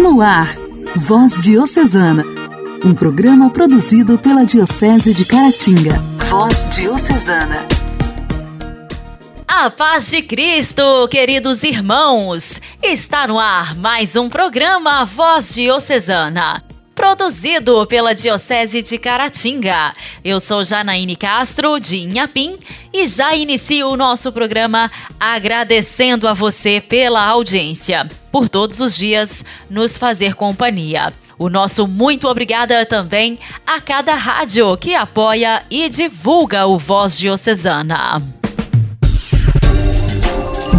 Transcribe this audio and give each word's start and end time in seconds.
No 0.00 0.22
ar, 0.22 0.56
Voz 0.96 1.42
Diocesana, 1.42 2.24
um 2.82 2.94
programa 2.94 3.50
produzido 3.50 4.16
pela 4.16 4.46
Diocese 4.46 5.12
de 5.12 5.26
Caratinga. 5.26 5.98
Voz 6.30 6.66
Diocesana. 6.70 7.66
A 9.46 9.68
paz 9.68 10.10
de 10.10 10.22
Cristo, 10.22 11.06
queridos 11.10 11.64
irmãos! 11.64 12.62
Está 12.82 13.26
no 13.26 13.38
ar 13.38 13.76
mais 13.76 14.16
um 14.16 14.30
programa 14.30 15.04
Voz 15.04 15.54
Diocesana 15.54 16.69
produzido 17.00 17.86
pela 17.86 18.14
Diocese 18.14 18.82
de 18.82 18.98
Caratinga. 18.98 19.94
Eu 20.22 20.38
sou 20.38 20.62
Janaíne 20.62 21.16
Castro, 21.16 21.80
de 21.80 21.96
Inhapim, 21.96 22.58
e 22.92 23.06
já 23.06 23.34
inicio 23.34 23.88
o 23.88 23.96
nosso 23.96 24.30
programa 24.30 24.90
agradecendo 25.18 26.28
a 26.28 26.34
você 26.34 26.78
pela 26.78 27.24
audiência, 27.24 28.06
por 28.30 28.50
todos 28.50 28.80
os 28.80 28.94
dias 28.94 29.42
nos 29.70 29.96
fazer 29.96 30.34
companhia. 30.34 31.10
O 31.38 31.48
nosso 31.48 31.88
muito 31.88 32.28
obrigada 32.28 32.84
também 32.84 33.38
a 33.66 33.80
cada 33.80 34.14
rádio 34.14 34.76
que 34.76 34.94
apoia 34.94 35.62
e 35.70 35.88
divulga 35.88 36.66
o 36.66 36.78
Voz 36.78 37.18
Diocesana. 37.18 38.39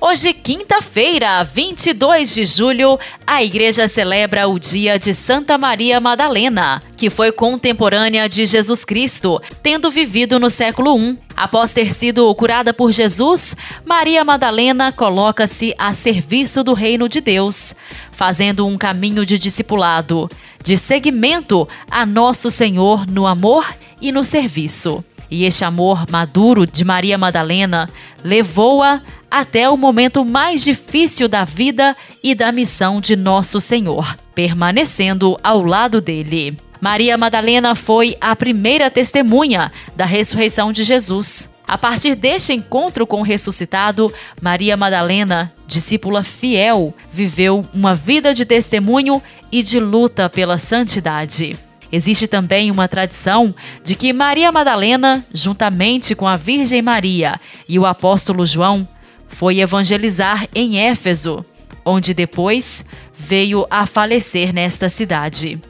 Hoje, 0.00 0.32
quinta-feira, 0.32 1.42
22 1.42 2.32
de 2.32 2.46
julho, 2.46 2.96
a 3.26 3.42
igreja 3.42 3.88
celebra 3.88 4.46
o 4.46 4.56
dia 4.56 4.96
de 4.96 5.12
Santa 5.12 5.58
Maria 5.58 5.98
Madalena, 5.98 6.80
que 6.96 7.10
foi 7.10 7.32
contemporânea 7.32 8.28
de 8.28 8.46
Jesus 8.46 8.84
Cristo, 8.84 9.42
tendo 9.60 9.90
vivido 9.90 10.38
no 10.38 10.48
século 10.48 10.96
I. 10.96 11.18
Após 11.36 11.72
ter 11.72 11.92
sido 11.92 12.32
curada 12.36 12.72
por 12.72 12.92
Jesus, 12.92 13.56
Maria 13.84 14.24
Madalena 14.24 14.92
coloca-se 14.92 15.74
a 15.76 15.92
serviço 15.92 16.62
do 16.62 16.74
reino 16.74 17.08
de 17.08 17.20
Deus, 17.20 17.74
fazendo 18.12 18.68
um 18.68 18.78
caminho 18.78 19.26
de 19.26 19.36
discipulado, 19.36 20.30
de 20.62 20.76
seguimento 20.76 21.68
a 21.90 22.06
nosso 22.06 22.52
Senhor 22.52 23.04
no 23.04 23.26
amor 23.26 23.66
e 24.00 24.12
no 24.12 24.22
serviço. 24.22 25.04
E 25.30 25.44
este 25.44 25.64
amor 25.64 26.06
maduro 26.10 26.66
de 26.66 26.84
Maria 26.84 27.18
Madalena 27.18 27.90
levou-a 28.24 29.02
até 29.30 29.68
o 29.68 29.76
momento 29.76 30.24
mais 30.24 30.62
difícil 30.62 31.28
da 31.28 31.44
vida 31.44 31.96
e 32.22 32.34
da 32.34 32.50
missão 32.50 33.00
de 33.00 33.16
nosso 33.16 33.60
Senhor, 33.60 34.16
permanecendo 34.34 35.36
ao 35.42 35.62
lado 35.62 36.00
dele. 36.00 36.56
Maria 36.80 37.18
Madalena 37.18 37.74
foi 37.74 38.16
a 38.20 38.34
primeira 38.36 38.90
testemunha 38.90 39.72
da 39.96 40.04
ressurreição 40.04 40.72
de 40.72 40.84
Jesus. 40.84 41.50
A 41.66 41.76
partir 41.76 42.14
deste 42.14 42.52
encontro 42.52 43.06
com 43.06 43.20
o 43.20 43.24
ressuscitado, 43.24 44.12
Maria 44.40 44.76
Madalena, 44.76 45.52
discípula 45.66 46.22
fiel, 46.22 46.94
viveu 47.12 47.66
uma 47.74 47.92
vida 47.92 48.32
de 48.32 48.46
testemunho 48.46 49.22
e 49.52 49.62
de 49.62 49.78
luta 49.78 50.30
pela 50.30 50.56
santidade. 50.56 51.58
Existe 51.90 52.26
também 52.26 52.70
uma 52.70 52.86
tradição 52.86 53.54
de 53.82 53.94
que 53.94 54.12
Maria 54.12 54.52
Madalena, 54.52 55.26
juntamente 55.32 56.14
com 56.14 56.28
a 56.28 56.36
Virgem 56.36 56.82
Maria 56.82 57.40
e 57.68 57.78
o 57.78 57.86
apóstolo 57.86 58.46
João, 58.46 58.86
foi 59.28 59.60
evangelizar 59.60 60.48
em 60.54 60.78
Éfeso, 60.78 61.44
onde 61.84 62.12
depois 62.12 62.84
veio 63.16 63.66
a 63.70 63.86
falecer 63.86 64.52
nesta 64.52 64.88
cidade. 64.88 65.60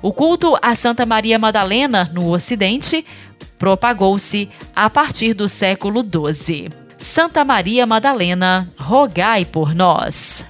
O 0.00 0.12
culto 0.12 0.56
a 0.62 0.74
Santa 0.74 1.04
Maria 1.04 1.38
Madalena 1.38 2.10
no 2.12 2.30
Ocidente 2.30 3.04
propagou-se 3.58 4.48
a 4.74 4.88
partir 4.88 5.34
do 5.34 5.48
século 5.48 6.02
XII. 6.02 6.70
Santa 6.98 7.44
Maria 7.44 7.86
Madalena, 7.86 8.68
rogai 8.78 9.44
por 9.44 9.74
nós. 9.74 10.44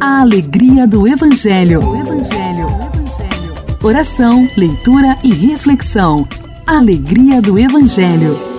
A 0.00 0.20
alegria 0.20 0.86
do 0.86 1.06
Evangelho. 1.06 1.80
Evangelho. 1.96 2.68
Evangelho. 2.68 3.54
Oração, 3.82 4.48
leitura 4.56 5.18
e 5.22 5.32
reflexão. 5.32 6.26
Alegria 6.66 7.40
do 7.40 7.58
Evangelho. 7.58 8.49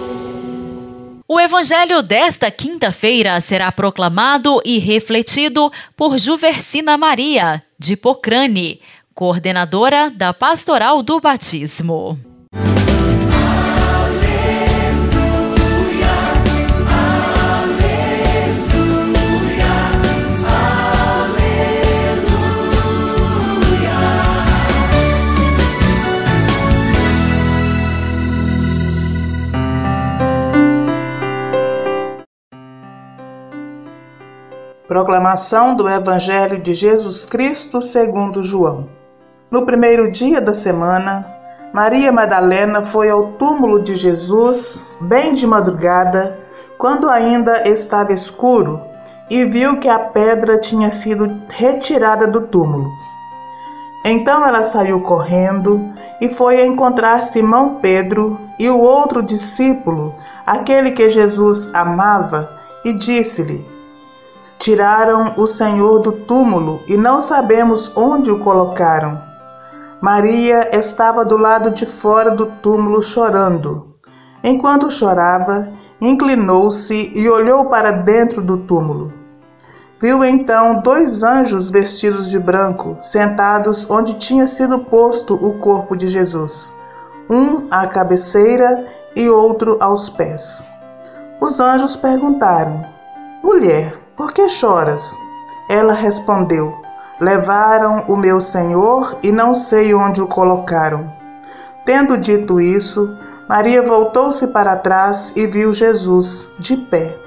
O 1.33 1.39
evangelho 1.39 2.03
desta 2.03 2.51
quinta-feira 2.51 3.39
será 3.39 3.71
proclamado 3.71 4.61
e 4.65 4.79
refletido 4.79 5.71
por 5.95 6.17
Juversina 6.17 6.97
Maria, 6.97 7.63
de 7.79 7.95
Pocrane, 7.95 8.81
coordenadora 9.15 10.09
da 10.09 10.33
Pastoral 10.33 11.01
do 11.01 11.21
Batismo. 11.21 12.19
Proclamação 34.91 35.73
do 35.73 35.87
Evangelho 35.87 36.59
de 36.59 36.73
Jesus 36.73 37.23
Cristo 37.23 37.81
segundo 37.81 38.43
João. 38.43 38.89
No 39.49 39.63
primeiro 39.63 40.09
dia 40.09 40.41
da 40.41 40.53
semana, 40.53 41.33
Maria 41.73 42.11
Madalena 42.11 42.83
foi 42.83 43.09
ao 43.09 43.31
túmulo 43.37 43.81
de 43.81 43.95
Jesus, 43.95 44.85
bem 44.99 45.31
de 45.31 45.47
madrugada, 45.47 46.37
quando 46.77 47.09
ainda 47.09 47.69
estava 47.69 48.11
escuro, 48.11 48.81
e 49.29 49.45
viu 49.45 49.79
que 49.79 49.87
a 49.87 49.97
pedra 49.97 50.59
tinha 50.59 50.91
sido 50.91 51.41
retirada 51.47 52.27
do 52.27 52.41
túmulo. 52.47 52.91
Então 54.05 54.45
ela 54.45 54.61
saiu 54.61 54.99
correndo 54.99 55.89
e 56.19 56.27
foi 56.27 56.65
encontrar 56.65 57.21
Simão 57.21 57.75
Pedro 57.75 58.37
e 58.59 58.69
o 58.69 58.77
outro 58.77 59.23
discípulo, 59.23 60.13
aquele 60.45 60.91
que 60.91 61.09
Jesus 61.09 61.73
amava, 61.73 62.59
e 62.83 62.91
disse-lhe: 62.91 63.70
Tiraram 64.61 65.33
o 65.37 65.47
Senhor 65.47 66.01
do 66.01 66.11
túmulo 66.11 66.83
e 66.87 66.95
não 66.95 67.19
sabemos 67.19 67.97
onde 67.97 68.29
o 68.29 68.37
colocaram. 68.37 69.19
Maria 69.99 70.77
estava 70.77 71.25
do 71.25 71.35
lado 71.35 71.71
de 71.71 71.83
fora 71.83 72.29
do 72.29 72.45
túmulo 72.45 73.01
chorando. 73.01 73.95
Enquanto 74.43 74.87
chorava, 74.87 75.73
inclinou-se 75.99 77.11
e 77.15 77.27
olhou 77.27 77.69
para 77.69 77.89
dentro 77.89 78.39
do 78.39 78.59
túmulo. 78.59 79.11
Viu 79.99 80.23
então 80.23 80.79
dois 80.81 81.23
anjos 81.23 81.71
vestidos 81.71 82.29
de 82.29 82.37
branco, 82.37 82.95
sentados 82.99 83.89
onde 83.89 84.19
tinha 84.19 84.45
sido 84.45 84.77
posto 84.77 85.33
o 85.33 85.57
corpo 85.57 85.97
de 85.97 86.07
Jesus, 86.07 86.71
um 87.27 87.67
à 87.71 87.87
cabeceira 87.87 88.85
e 89.15 89.27
outro 89.27 89.79
aos 89.81 90.07
pés. 90.07 90.67
Os 91.41 91.59
anjos 91.59 91.95
perguntaram: 91.95 92.85
Mulher, 93.43 94.00
por 94.21 94.33
que 94.33 94.47
choras? 94.47 95.17
Ela 95.67 95.93
respondeu: 95.93 96.79
Levaram 97.19 98.05
o 98.07 98.15
meu 98.15 98.39
senhor 98.39 99.17
e 99.23 99.31
não 99.31 99.51
sei 99.51 99.95
onde 99.95 100.21
o 100.21 100.27
colocaram. 100.27 101.11
Tendo 101.87 102.19
dito 102.19 102.61
isso, 102.61 103.17
Maria 103.49 103.81
voltou-se 103.81 104.45
para 104.49 104.75
trás 104.75 105.33
e 105.35 105.47
viu 105.47 105.73
Jesus 105.73 106.49
de 106.59 106.77
pé, 106.77 107.17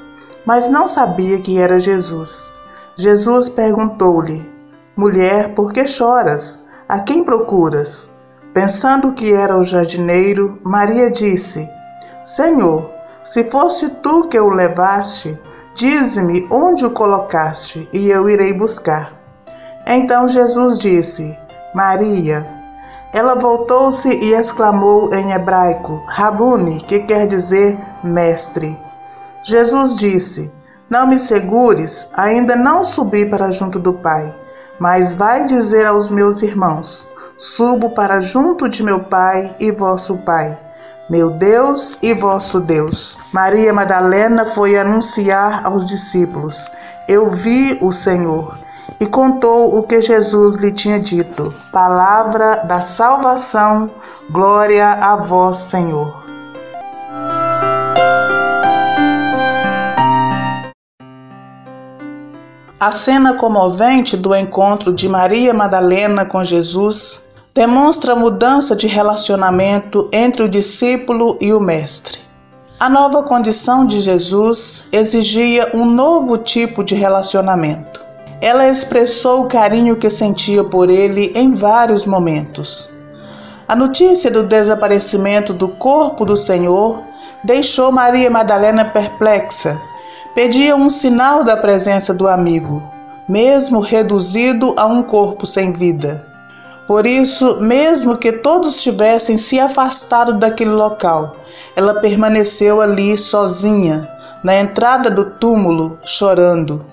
mas 0.47 0.71
não 0.71 0.87
sabia 0.87 1.41
que 1.41 1.59
era 1.59 1.81
Jesus. 1.81 2.53
Jesus 2.95 3.49
perguntou-lhe: 3.49 4.49
Mulher, 4.97 5.53
por 5.53 5.73
que 5.73 5.89
choras? 5.89 6.65
A 6.89 7.01
quem 7.01 7.25
procuras? 7.25 8.09
Pensando 8.53 9.15
que 9.15 9.33
era 9.35 9.59
o 9.59 9.65
jardineiro, 9.65 10.61
Maria 10.63 11.11
disse: 11.11 11.69
Senhor, 12.23 12.89
se 13.25 13.43
fosse 13.43 13.97
tu 13.97 14.29
que 14.29 14.39
o 14.39 14.49
levaste, 14.49 15.37
Dize-me 15.75 16.47
onde 16.53 16.87
o 16.87 16.91
colocaste, 16.91 17.89
e 17.93 18.09
eu 18.09 18.31
irei 18.31 18.53
buscar. 18.55 19.13
Então 19.85 20.29
Jesus 20.29 20.79
disse: 20.79 21.37
Maria. 21.75 22.47
Ela 23.13 23.35
voltou-se 23.35 24.09
e 24.09 24.35
exclamou 24.35 25.13
em 25.13 25.33
hebraico: 25.33 26.01
Rabuni, 26.07 26.81
que 26.83 27.01
quer 27.01 27.27
dizer 27.27 27.77
mestre. 28.05 28.79
Jesus 29.43 29.97
disse: 29.97 30.53
Não 30.89 31.09
me 31.09 31.19
segures, 31.19 32.09
ainda 32.15 32.55
não 32.55 32.85
subi 32.85 33.27
para 33.27 33.51
junto 33.51 33.81
do 33.81 33.95
Pai, 33.95 34.33
mas 34.79 35.17
vai 35.17 35.45
dizer 35.45 35.87
aos 35.87 36.09
meus 36.09 36.41
irmãos: 36.41 37.05
Subo 37.37 37.91
para 37.91 38.21
junto 38.21 38.69
de 38.69 38.81
meu 38.81 39.01
Pai 39.01 39.57
e 39.59 39.73
vosso 39.73 40.19
Pai 40.19 40.64
meu 41.09 41.31
Deus 41.31 41.99
e 42.03 42.15
vosso 42.15 42.61
Deus. 42.61 43.19
Maria 43.33 43.73
Madalena 43.73 44.47
foi 44.47 44.79
anunciar 44.79 45.63
aos 45.67 45.87
discípulos: 45.87 46.71
Eu 47.09 47.31
vi 47.31 47.79
o 47.81 47.93
Senhor. 47.93 48.59
e 49.01 49.07
contou 49.07 49.77
o 49.77 49.83
que 49.83 50.01
Jesus 50.01 50.55
lhe 50.55 50.71
tinha 50.71 51.01
dito. 51.01 51.53
Palavra 51.73 52.59
da 52.65 52.79
salvação, 52.79 53.91
glória 54.31 54.93
a 54.93 55.17
vós, 55.17 55.57
Senhor. 55.57 56.23
A 62.79 62.93
cena 62.93 63.35
comovente 63.35 64.17
do 64.17 64.35
encontro 64.35 64.93
de 64.93 65.09
Maria 65.09 65.55
Madalena 65.55 66.25
com 66.25 66.45
Jesus 66.45 67.24
demonstra 67.55 68.15
a 68.15 68.17
mudança 68.17 68.75
de 68.75 68.89
relacionamento 68.89 70.09
entre 70.13 70.43
o 70.43 70.49
discípulo 70.49 71.39
e 71.41 71.53
o 71.53 71.61
Mestre. 71.61 72.19
A 72.81 72.89
nova 72.89 73.23
condição 73.23 73.87
de 73.87 74.01
Jesus 74.01 74.89
exigia 74.91 75.71
um 75.73 75.85
novo 75.85 76.37
tipo 76.37 76.83
de 76.83 76.97
relacionamento. 76.97 78.01
Ela 78.41 78.69
expressou 78.69 79.43
o 79.43 79.49
carinho 79.49 79.97
que 79.97 80.11
sentia 80.11 80.65
por 80.65 80.91
ele 80.91 81.31
em 81.37 81.53
vários 81.53 82.05
momentos. 82.05 82.93
A 83.69 83.77
notícia 83.77 84.33
do 84.33 84.43
desaparecimento 84.43 85.55
do 85.55 85.69
corpo 85.69 86.25
do 86.25 86.37
Senhor 86.37 87.05
deixou 87.45 87.93
Maria 87.93 88.29
Madalena 88.29 88.85
perplexa. 88.85 89.81
Pedia 90.35 90.75
um 90.75 90.91
sinal 90.91 91.45
da 91.45 91.57
presença 91.57 92.13
do 92.13 92.27
amigo, 92.27 92.83
mesmo 93.29 93.79
reduzido 93.79 94.75
a 94.77 94.87
um 94.87 95.05
corpo 95.05 95.47
sem 95.47 95.73
vida. 95.73 96.34
Por 96.87 97.07
isso, 97.07 97.61
mesmo 97.61 98.19
que 98.19 98.31
todos 98.31 98.83
tivessem 98.83 99.39
se 99.39 99.59
afastado 99.59 100.35
daquele 100.35 100.73
local, 100.73 101.37
ela 101.75 101.95
permaneceu 102.01 102.81
ali 102.81 103.17
sozinha, 103.17 104.09
na 104.43 104.57
entrada 104.57 105.11
do 105.11 105.25
túmulo, 105.25 105.99
chorando. 106.05 106.85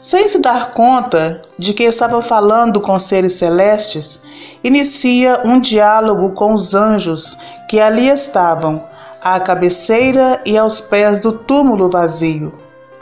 Sem 0.00 0.26
se 0.26 0.38
dar 0.40 0.72
conta 0.72 1.40
de 1.58 1.72
que 1.72 1.84
estava 1.84 2.20
falando 2.20 2.80
com 2.80 2.98
seres 2.98 3.34
celestes, 3.34 4.22
inicia 4.62 5.40
um 5.44 5.60
diálogo 5.60 6.30
com 6.30 6.52
os 6.52 6.74
anjos 6.74 7.38
que 7.68 7.80
ali 7.80 8.08
estavam, 8.08 8.84
à 9.22 9.40
cabeceira 9.40 10.40
e 10.44 10.58
aos 10.58 10.80
pés 10.80 11.18
do 11.18 11.32
túmulo 11.32 11.88
vazio. 11.88 12.52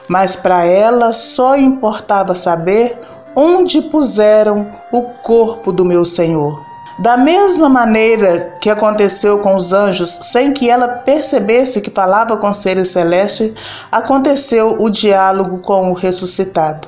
Mas 0.09 0.37
para 0.37 0.67
ela 0.67 1.13
só 1.13 1.57
importava 1.57 2.35
saber 2.35 3.01
onde 3.35 3.83
puseram 3.83 4.71
o 4.93 5.03
corpo 5.03 5.73
do 5.73 5.85
meu 5.85 6.05
Senhor. 6.05 6.65
Da 6.99 7.17
mesma 7.17 7.69
maneira 7.69 8.55
que 8.61 8.71
aconteceu 8.71 9.41
com 9.41 9.57
os 9.57 9.73
anjos, 9.73 10.19
sem 10.23 10.53
que 10.53 10.71
ela 10.71 10.87
percebesse 10.87 11.81
que 11.81 11.91
falava 11.91 12.37
com 12.37 12.55
seres 12.55 12.91
celestes, 12.91 13.53
aconteceu 13.91 14.77
o 14.79 14.89
diálogo 14.89 15.59
com 15.59 15.91
o 15.91 15.95
ressuscitado. 15.95 16.87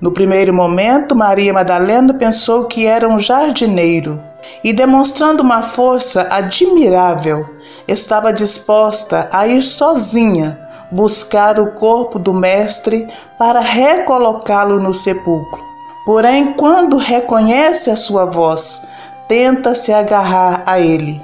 No 0.00 0.10
primeiro 0.10 0.52
momento, 0.52 1.14
Maria 1.14 1.52
Madalena 1.52 2.12
pensou 2.14 2.64
que 2.64 2.84
era 2.86 3.08
um 3.08 3.20
jardineiro 3.20 4.20
e, 4.64 4.72
demonstrando 4.72 5.40
uma 5.40 5.62
força 5.62 6.26
admirável, 6.28 7.48
estava 7.86 8.32
disposta 8.32 9.28
a 9.32 9.46
ir 9.46 9.62
sozinha 9.62 10.61
buscar 10.92 11.58
o 11.58 11.72
corpo 11.72 12.18
do 12.18 12.34
Mestre 12.34 13.08
para 13.38 13.60
recolocá-lo 13.60 14.78
no 14.78 14.92
sepulcro. 14.92 15.60
Porém, 16.04 16.52
quando 16.52 16.98
reconhece 16.98 17.90
a 17.90 17.96
sua 17.96 18.26
voz, 18.26 18.82
tenta 19.26 19.74
se 19.74 19.92
agarrar 19.92 20.62
a 20.66 20.78
ele. 20.78 21.22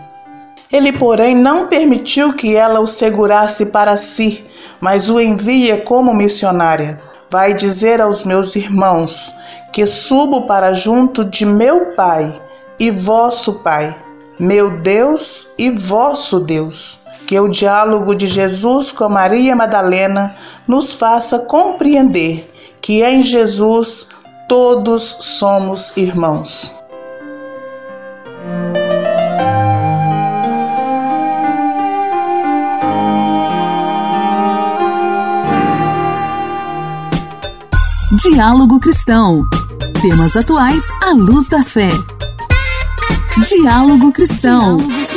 Ele, 0.73 0.93
porém, 0.93 1.35
não 1.35 1.69
permitiu 1.69 2.33
que 2.33 2.57
ela 2.57 2.81
o 2.81 2.87
segurasse 2.87 3.67
para 3.67 3.97
si, 3.97 4.45
mas 4.81 5.09
o 5.11 5.21
envia 5.21 5.83
como 5.83 6.15
missionária. 6.15 7.01
Vai 7.31 7.53
dizer 7.53 8.01
aos 8.01 8.25
meus 8.25 8.57
irmãos 8.57 9.35
que 9.73 9.87
subo 9.87 10.43
para 10.43 10.73
junto 10.73 11.25
de 11.25 11.45
meu 11.45 11.93
Pai 11.95 12.41
e 12.79 12.91
vosso 12.91 13.55
Pai, 13.61 13.95
meu 14.39 14.79
Deus 14.79 15.51
e 15.59 15.71
vosso 15.71 16.41
Deus 16.41 17.07
que 17.29 17.39
o 17.39 17.47
diálogo 17.47 18.15
de 18.15 18.27
Jesus 18.27 18.91
com 18.91 19.07
Maria 19.07 19.55
Madalena 19.55 20.35
nos 20.67 20.95
faça 20.95 21.41
compreender 21.41 22.51
que 22.81 23.03
em 23.03 23.23
Jesus 23.23 24.09
todos 24.49 25.19
somos 25.21 25.95
irmãos. 25.95 26.75
Diálogo 38.23 38.81
Cristão. 38.81 39.45
Temas 40.01 40.35
atuais 40.35 40.85
à 41.03 41.11
luz 41.11 41.47
da 41.49 41.63
fé. 41.63 41.91
Diálogo 43.47 44.13
Cristão. 44.13 44.79
Diálogo 44.79 45.08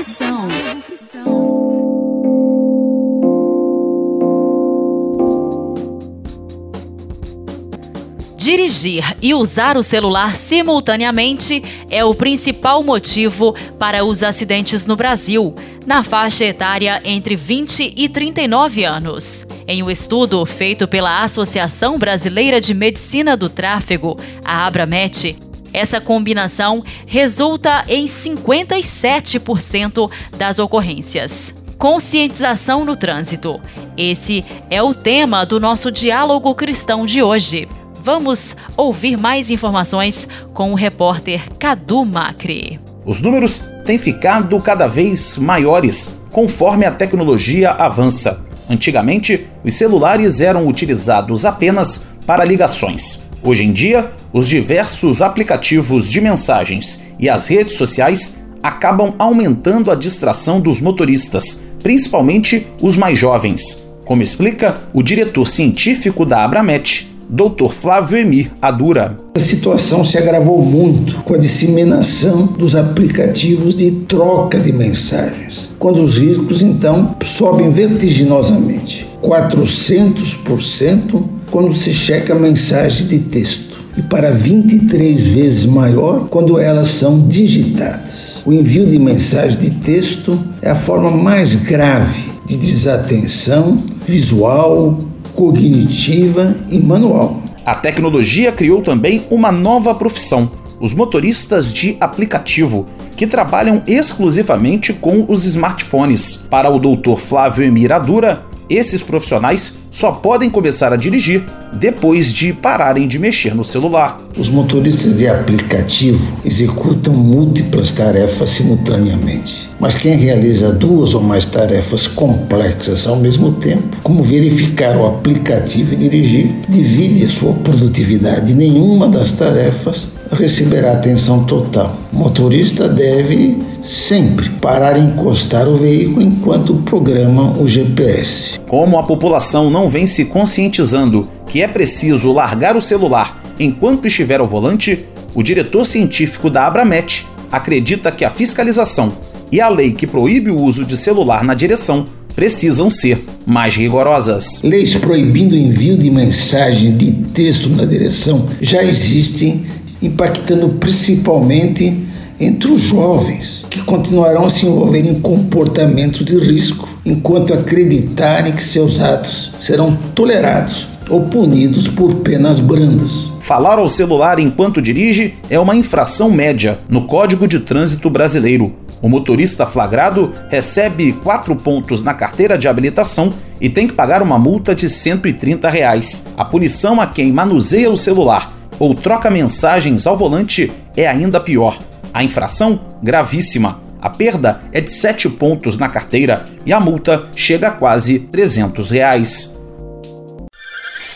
Dirigir 8.41 9.05
e 9.21 9.35
usar 9.35 9.77
o 9.77 9.83
celular 9.83 10.35
simultaneamente 10.35 11.63
é 11.91 12.03
o 12.03 12.11
principal 12.11 12.81
motivo 12.81 13.53
para 13.77 14.03
os 14.03 14.23
acidentes 14.23 14.87
no 14.87 14.95
Brasil, 14.95 15.53
na 15.85 16.03
faixa 16.03 16.45
etária 16.45 16.99
entre 17.05 17.35
20 17.35 17.93
e 17.95 18.09
39 18.09 18.83
anos. 18.83 19.45
Em 19.67 19.83
um 19.83 19.91
estudo 19.91 20.43
feito 20.43 20.87
pela 20.87 21.21
Associação 21.21 21.99
Brasileira 21.99 22.59
de 22.59 22.73
Medicina 22.73 23.37
do 23.37 23.47
Tráfego, 23.47 24.17
a 24.43 24.65
Abramet, 24.65 25.37
essa 25.71 26.01
combinação 26.01 26.83
resulta 27.05 27.85
em 27.87 28.05
57% 28.05 30.09
das 30.35 30.57
ocorrências. 30.57 31.53
Conscientização 31.77 32.83
no 32.83 32.95
trânsito. 32.95 33.61
Esse 33.95 34.43
é 34.67 34.81
o 34.81 34.95
tema 34.95 35.45
do 35.45 35.59
nosso 35.59 35.91
diálogo 35.91 36.55
cristão 36.55 37.05
de 37.05 37.21
hoje. 37.21 37.67
Vamos 38.03 38.55
ouvir 38.75 39.15
mais 39.15 39.51
informações 39.51 40.27
com 40.55 40.71
o 40.71 40.75
repórter 40.75 41.41
Cadu 41.59 42.03
Macri. 42.03 42.79
Os 43.05 43.21
números 43.21 43.61
têm 43.85 43.99
ficado 43.99 44.59
cada 44.59 44.87
vez 44.87 45.37
maiores 45.37 46.17
conforme 46.31 46.83
a 46.83 46.91
tecnologia 46.91 47.69
avança. 47.71 48.43
Antigamente, 48.67 49.45
os 49.63 49.75
celulares 49.75 50.41
eram 50.41 50.67
utilizados 50.67 51.45
apenas 51.45 52.07
para 52.25 52.43
ligações. 52.43 53.21
Hoje 53.43 53.65
em 53.65 53.71
dia, 53.71 54.11
os 54.33 54.47
diversos 54.47 55.21
aplicativos 55.21 56.09
de 56.09 56.21
mensagens 56.21 57.03
e 57.19 57.29
as 57.29 57.49
redes 57.49 57.75
sociais 57.75 58.41
acabam 58.63 59.13
aumentando 59.19 59.91
a 59.91 59.95
distração 59.95 60.59
dos 60.59 60.81
motoristas, 60.81 61.63
principalmente 61.83 62.65
os 62.81 62.95
mais 62.95 63.19
jovens, 63.19 63.85
como 64.05 64.23
explica 64.23 64.81
o 64.91 65.03
diretor 65.03 65.47
científico 65.47 66.25
da 66.25 66.43
Abramet, 66.43 67.10
Dr. 67.31 67.71
Flávio 67.71 68.17
Emir 68.17 68.51
Adura. 68.61 69.17
A 69.33 69.39
situação 69.39 70.03
se 70.03 70.17
agravou 70.17 70.61
muito 70.61 71.23
com 71.23 71.33
a 71.33 71.37
disseminação 71.37 72.45
dos 72.45 72.75
aplicativos 72.75 73.73
de 73.73 73.89
troca 73.89 74.59
de 74.59 74.73
mensagens, 74.73 75.69
quando 75.79 76.03
os 76.03 76.17
riscos 76.17 76.61
então 76.61 77.15
sobem 77.23 77.69
vertiginosamente, 77.69 79.07
400% 79.23 81.23
quando 81.49 81.73
se 81.73 81.93
checa 81.93 82.35
mensagem 82.35 83.07
de 83.07 83.19
texto 83.19 83.81
e 83.95 84.01
para 84.01 84.31
23 84.31 85.21
vezes 85.27 85.65
maior 85.65 86.27
quando 86.29 86.59
elas 86.59 86.89
são 86.89 87.25
digitadas. 87.27 88.41
O 88.45 88.51
envio 88.51 88.85
de 88.85 88.99
mensagem 88.99 89.57
de 89.57 89.71
texto 89.71 90.37
é 90.61 90.69
a 90.69 90.75
forma 90.75 91.09
mais 91.09 91.55
grave 91.55 92.29
de 92.45 92.57
desatenção 92.57 93.81
visual, 94.05 95.10
cognitiva 95.33 96.55
e 96.69 96.79
manual. 96.79 97.41
A 97.65 97.75
tecnologia 97.75 98.51
criou 98.51 98.81
também 98.81 99.25
uma 99.29 99.51
nova 99.51 99.93
profissão, 99.93 100.51
os 100.79 100.93
motoristas 100.93 101.71
de 101.71 101.95
aplicativo, 101.99 102.87
que 103.15 103.27
trabalham 103.27 103.83
exclusivamente 103.85 104.93
com 104.93 105.25
os 105.27 105.45
smartphones. 105.45 106.37
Para 106.49 106.69
o 106.69 106.79
Dr. 106.79 107.15
Flávio 107.17 107.63
Emiradura, 107.63 108.45
esses 108.75 109.01
profissionais 109.01 109.73
só 109.91 110.11
podem 110.11 110.49
começar 110.49 110.93
a 110.93 110.95
dirigir 110.95 111.43
depois 111.73 112.33
de 112.33 112.53
pararem 112.53 113.07
de 113.07 113.19
mexer 113.19 113.53
no 113.53 113.63
celular. 113.63 114.21
Os 114.37 114.49
motoristas 114.49 115.17
de 115.17 115.27
aplicativo 115.27 116.37
executam 116.45 117.13
múltiplas 117.13 117.91
tarefas 117.91 118.49
simultaneamente. 118.51 119.69
Mas 119.79 119.95
quem 119.95 120.15
realiza 120.15 120.71
duas 120.71 121.13
ou 121.13 121.21
mais 121.21 121.45
tarefas 121.45 122.07
complexas 122.07 123.05
ao 123.07 123.17
mesmo 123.17 123.53
tempo, 123.53 123.97
como 124.01 124.23
verificar 124.23 124.95
o 124.95 125.05
aplicativo 125.05 125.93
e 125.93 125.97
dirigir, 125.97 126.51
divide 126.69 127.27
sua 127.27 127.53
produtividade. 127.53 128.53
Nenhuma 128.53 129.07
das 129.09 129.33
tarefas 129.33 130.13
receberá 130.31 130.93
atenção 130.93 131.43
total. 131.43 131.97
O 132.13 132.15
motorista 132.15 132.87
deve 132.87 133.70
sempre 133.83 134.49
parar 134.61 134.97
e 134.97 135.01
encostar 135.01 135.67
o 135.67 135.75
veículo 135.75 136.21
enquanto 136.21 136.75
programa 136.83 137.57
o 137.59 137.67
GPS. 137.67 138.59
Como 138.67 138.97
a 138.97 139.03
população 139.03 139.69
não 139.69 139.89
vem 139.89 140.05
se 140.05 140.25
conscientizando 140.25 141.27
que 141.47 141.61
é 141.61 141.67
preciso 141.67 142.31
largar 142.31 142.75
o 142.75 142.81
celular 142.81 143.41
Enquanto 143.61 144.07
estiver 144.07 144.39
ao 144.39 144.47
volante, 144.47 145.05
o 145.35 145.43
diretor 145.43 145.85
científico 145.85 146.49
da 146.49 146.65
Abramet 146.65 147.27
acredita 147.51 148.11
que 148.11 148.25
a 148.25 148.29
fiscalização 148.31 149.13
e 149.51 149.61
a 149.61 149.69
lei 149.69 149.91
que 149.91 150.07
proíbe 150.07 150.49
o 150.49 150.57
uso 150.57 150.83
de 150.83 150.97
celular 150.97 151.43
na 151.43 151.53
direção 151.53 152.07
precisam 152.35 152.89
ser 152.89 153.23
mais 153.45 153.75
rigorosas. 153.75 154.61
Leis 154.63 154.95
proibindo 154.95 155.53
o 155.53 155.57
envio 155.57 155.95
de 155.95 156.09
mensagem 156.09 156.97
de 156.97 157.11
texto 157.11 157.69
na 157.69 157.85
direção 157.85 158.47
já 158.59 158.83
existem, 158.83 159.63
impactando 160.01 160.67
principalmente 160.69 161.95
entre 162.41 162.71
os 162.71 162.81
jovens, 162.81 163.63
que 163.69 163.81
continuarão 163.81 164.45
a 164.45 164.49
se 164.49 164.65
envolver 164.65 165.05
em 165.05 165.21
comportamentos 165.21 166.25
de 166.25 166.39
risco, 166.39 166.89
enquanto 167.05 167.53
acreditarem 167.53 168.53
que 168.53 168.63
seus 168.63 168.99
atos 168.99 169.51
serão 169.59 169.95
tolerados 170.15 170.87
ou 171.07 171.21
punidos 171.21 171.87
por 171.87 172.15
penas 172.15 172.59
brandas. 172.59 173.31
Falar 173.41 173.77
ao 173.77 173.87
celular 173.87 174.39
enquanto 174.39 174.81
dirige 174.81 175.35
é 175.49 175.59
uma 175.59 175.75
infração 175.75 176.31
média 176.31 176.79
no 176.89 177.03
Código 177.03 177.47
de 177.47 177.59
Trânsito 177.59 178.09
Brasileiro. 178.09 178.73
O 179.01 179.09
motorista 179.09 179.65
flagrado 179.65 180.33
recebe 180.49 181.13
quatro 181.13 181.55
pontos 181.55 182.01
na 182.01 182.13
carteira 182.13 182.57
de 182.57 182.67
habilitação 182.67 183.33
e 183.59 183.69
tem 183.69 183.87
que 183.87 183.93
pagar 183.93 184.21
uma 184.21 184.39
multa 184.39 184.73
de 184.73 184.89
130 184.89 185.69
reais. 185.69 186.25
A 186.35 186.45
punição 186.45 186.99
a 186.99 187.05
quem 187.05 187.31
manuseia 187.31 187.91
o 187.91 187.97
celular 187.97 188.51
ou 188.79 188.95
troca 188.95 189.29
mensagens 189.29 190.07
ao 190.07 190.17
volante 190.17 190.71
é 190.95 191.07
ainda 191.07 191.39
pior 191.39 191.77
a 192.13 192.23
infração, 192.23 192.79
gravíssima. 193.01 193.81
A 194.01 194.09
perda 194.09 194.61
é 194.71 194.81
de 194.81 194.91
7 194.91 195.29
pontos 195.29 195.77
na 195.77 195.87
carteira 195.87 196.49
e 196.65 196.73
a 196.73 196.79
multa 196.79 197.29
chega 197.35 197.67
a 197.67 197.71
quase 197.71 198.19
300 198.19 198.89
reais. 198.89 199.55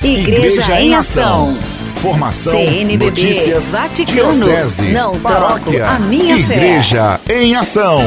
Igreja, 0.04 0.62
Igreja 0.62 0.82
em 0.82 0.94
Ação. 0.94 1.58
Formação, 1.96 2.52
CNBB, 2.52 3.06
notícias, 3.06 3.72
Vaticano, 3.72 4.32
diocese, 4.34 4.92
não 4.92 5.20
paróquia, 5.20 5.88
a 5.88 6.00
minha 6.00 6.38
Igreja 6.38 7.20
fé. 7.24 7.42
em 7.42 7.56
Ação. 7.56 8.02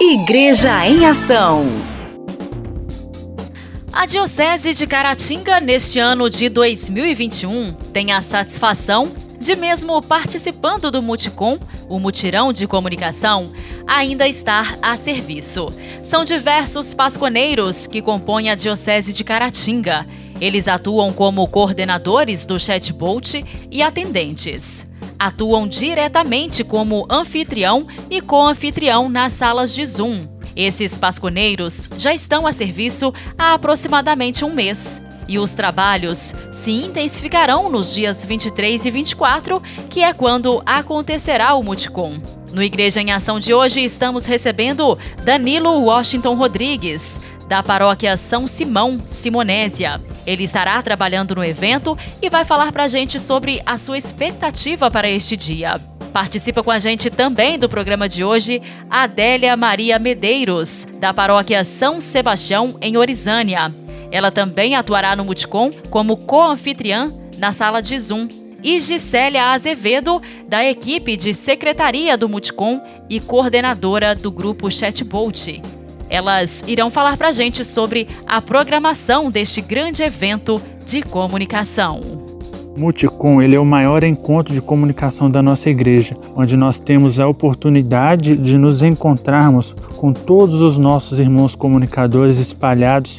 Igreja 0.00 0.88
em 0.88 1.06
Ação. 1.06 1.66
A 3.92 4.06
Diocese 4.06 4.72
de 4.74 4.86
Caratinga, 4.86 5.60
neste 5.60 5.98
ano 5.98 6.30
de 6.30 6.48
2021, 6.48 7.74
tem 7.92 8.12
a 8.12 8.20
satisfação 8.20 9.12
de 9.40 9.56
mesmo 9.56 10.02
participando 10.02 10.90
do 10.90 11.00
Multicom, 11.00 11.58
o 11.88 11.98
mutirão 11.98 12.52
de 12.52 12.66
comunicação, 12.66 13.52
ainda 13.86 14.28
estar 14.28 14.78
a 14.82 14.98
serviço. 14.98 15.72
São 16.04 16.26
diversos 16.26 16.92
pasconeiros 16.92 17.86
que 17.86 18.02
compõem 18.02 18.50
a 18.50 18.54
Diocese 18.54 19.14
de 19.14 19.24
Caratinga. 19.24 20.06
Eles 20.38 20.68
atuam 20.68 21.10
como 21.10 21.48
coordenadores 21.48 22.44
do 22.44 22.60
chatbot 22.60 23.42
e 23.70 23.82
atendentes. 23.82 24.86
Atuam 25.18 25.66
diretamente 25.66 26.62
como 26.62 27.06
anfitrião 27.10 27.86
e 28.10 28.20
co-anfitrião 28.20 29.08
nas 29.08 29.32
salas 29.32 29.74
de 29.74 29.84
Zoom. 29.86 30.28
Esses 30.54 30.98
pasconeiros 30.98 31.88
já 31.96 32.12
estão 32.12 32.46
a 32.46 32.52
serviço 32.52 33.12
há 33.38 33.54
aproximadamente 33.54 34.44
um 34.44 34.52
mês 34.52 35.02
e 35.30 35.38
os 35.38 35.52
trabalhos 35.52 36.34
se 36.50 36.72
intensificarão 36.72 37.70
nos 37.70 37.94
dias 37.94 38.24
23 38.24 38.84
e 38.84 38.90
24, 38.90 39.62
que 39.88 40.02
é 40.02 40.12
quando 40.12 40.60
acontecerá 40.66 41.54
o 41.54 41.62
Multicom. 41.62 42.20
No 42.52 42.60
Igreja 42.60 43.00
em 43.00 43.12
Ação 43.12 43.38
de 43.38 43.54
hoje, 43.54 43.80
estamos 43.80 44.26
recebendo 44.26 44.98
Danilo 45.24 45.84
Washington 45.84 46.34
Rodrigues, 46.34 47.20
da 47.48 47.62
paróquia 47.62 48.16
São 48.16 48.48
Simão, 48.48 49.00
Simonésia. 49.06 50.00
Ele 50.26 50.42
estará 50.42 50.82
trabalhando 50.82 51.36
no 51.36 51.44
evento 51.44 51.96
e 52.20 52.28
vai 52.28 52.44
falar 52.44 52.72
para 52.72 52.84
a 52.84 52.88
gente 52.88 53.20
sobre 53.20 53.62
a 53.64 53.78
sua 53.78 53.96
expectativa 53.96 54.90
para 54.90 55.08
este 55.08 55.36
dia. 55.36 55.80
Participa 56.12 56.60
com 56.64 56.72
a 56.72 56.78
gente 56.80 57.08
também 57.08 57.56
do 57.56 57.68
programa 57.68 58.08
de 58.08 58.24
hoje 58.24 58.60
Adélia 58.90 59.56
Maria 59.56 59.96
Medeiros, 59.96 60.88
da 60.98 61.14
paróquia 61.14 61.62
São 61.62 62.00
Sebastião, 62.00 62.76
em 62.80 62.96
Orizânia. 62.96 63.72
Ela 64.10 64.30
também 64.30 64.74
atuará 64.74 65.14
no 65.14 65.24
Multicom 65.24 65.72
como 65.88 66.16
co-anfitriã 66.16 67.12
na 67.38 67.52
sala 67.52 67.80
de 67.80 67.98
Zoom. 67.98 68.28
E 68.62 68.78
Gisélia 68.78 69.52
Azevedo, 69.52 70.20
da 70.46 70.62
equipe 70.62 71.16
de 71.16 71.32
secretaria 71.32 72.18
do 72.18 72.28
Multicom 72.28 72.78
e 73.08 73.18
coordenadora 73.18 74.14
do 74.14 74.30
grupo 74.30 74.70
Chatbot. 74.70 75.62
Elas 76.10 76.62
irão 76.66 76.90
falar 76.90 77.16
para 77.16 77.28
a 77.28 77.32
gente 77.32 77.64
sobre 77.64 78.06
a 78.26 78.42
programação 78.42 79.30
deste 79.30 79.62
grande 79.62 80.02
evento 80.02 80.60
de 80.84 81.00
comunicação. 81.02 82.02
Multicom 82.76 83.40
ele 83.40 83.56
é 83.56 83.60
o 83.60 83.64
maior 83.64 84.04
encontro 84.04 84.52
de 84.52 84.60
comunicação 84.60 85.30
da 85.30 85.42
nossa 85.42 85.70
igreja, 85.70 86.16
onde 86.36 86.56
nós 86.56 86.78
temos 86.78 87.18
a 87.18 87.26
oportunidade 87.26 88.36
de 88.36 88.58
nos 88.58 88.82
encontrarmos 88.82 89.74
com 89.96 90.12
todos 90.12 90.60
os 90.60 90.76
nossos 90.76 91.18
irmãos 91.18 91.54
comunicadores 91.54 92.38
espalhados 92.38 93.18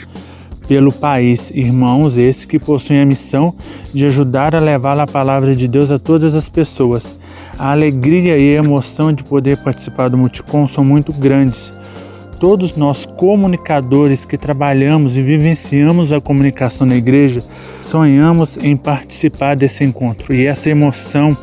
pelo 0.71 0.89
país, 0.89 1.51
irmãos 1.53 2.15
esses 2.15 2.45
que 2.45 2.57
possuem 2.57 3.01
a 3.01 3.05
missão 3.05 3.53
de 3.93 4.05
ajudar 4.05 4.55
a 4.55 4.59
levar 4.59 4.97
a 4.97 5.05
palavra 5.05 5.53
de 5.53 5.67
Deus 5.67 5.91
a 5.91 5.99
todas 5.99 6.33
as 6.33 6.47
pessoas. 6.47 7.13
A 7.59 7.73
alegria 7.73 8.37
e 8.37 8.55
a 8.55 8.59
emoção 8.59 9.11
de 9.11 9.21
poder 9.21 9.57
participar 9.57 10.07
do 10.07 10.17
Multicom 10.17 10.65
são 10.69 10.81
muito 10.81 11.11
grandes. 11.11 11.73
Todos 12.39 12.73
nós 12.73 13.05
comunicadores 13.05 14.23
que 14.23 14.37
trabalhamos 14.37 15.13
e 15.17 15.21
vivenciamos 15.21 16.13
a 16.13 16.21
comunicação 16.21 16.87
na 16.87 16.95
igreja 16.95 17.43
sonhamos 17.81 18.55
em 18.55 18.77
participar 18.77 19.57
desse 19.57 19.83
encontro 19.83 20.33
e 20.33 20.45
essa 20.45 20.69
emoção 20.69 21.35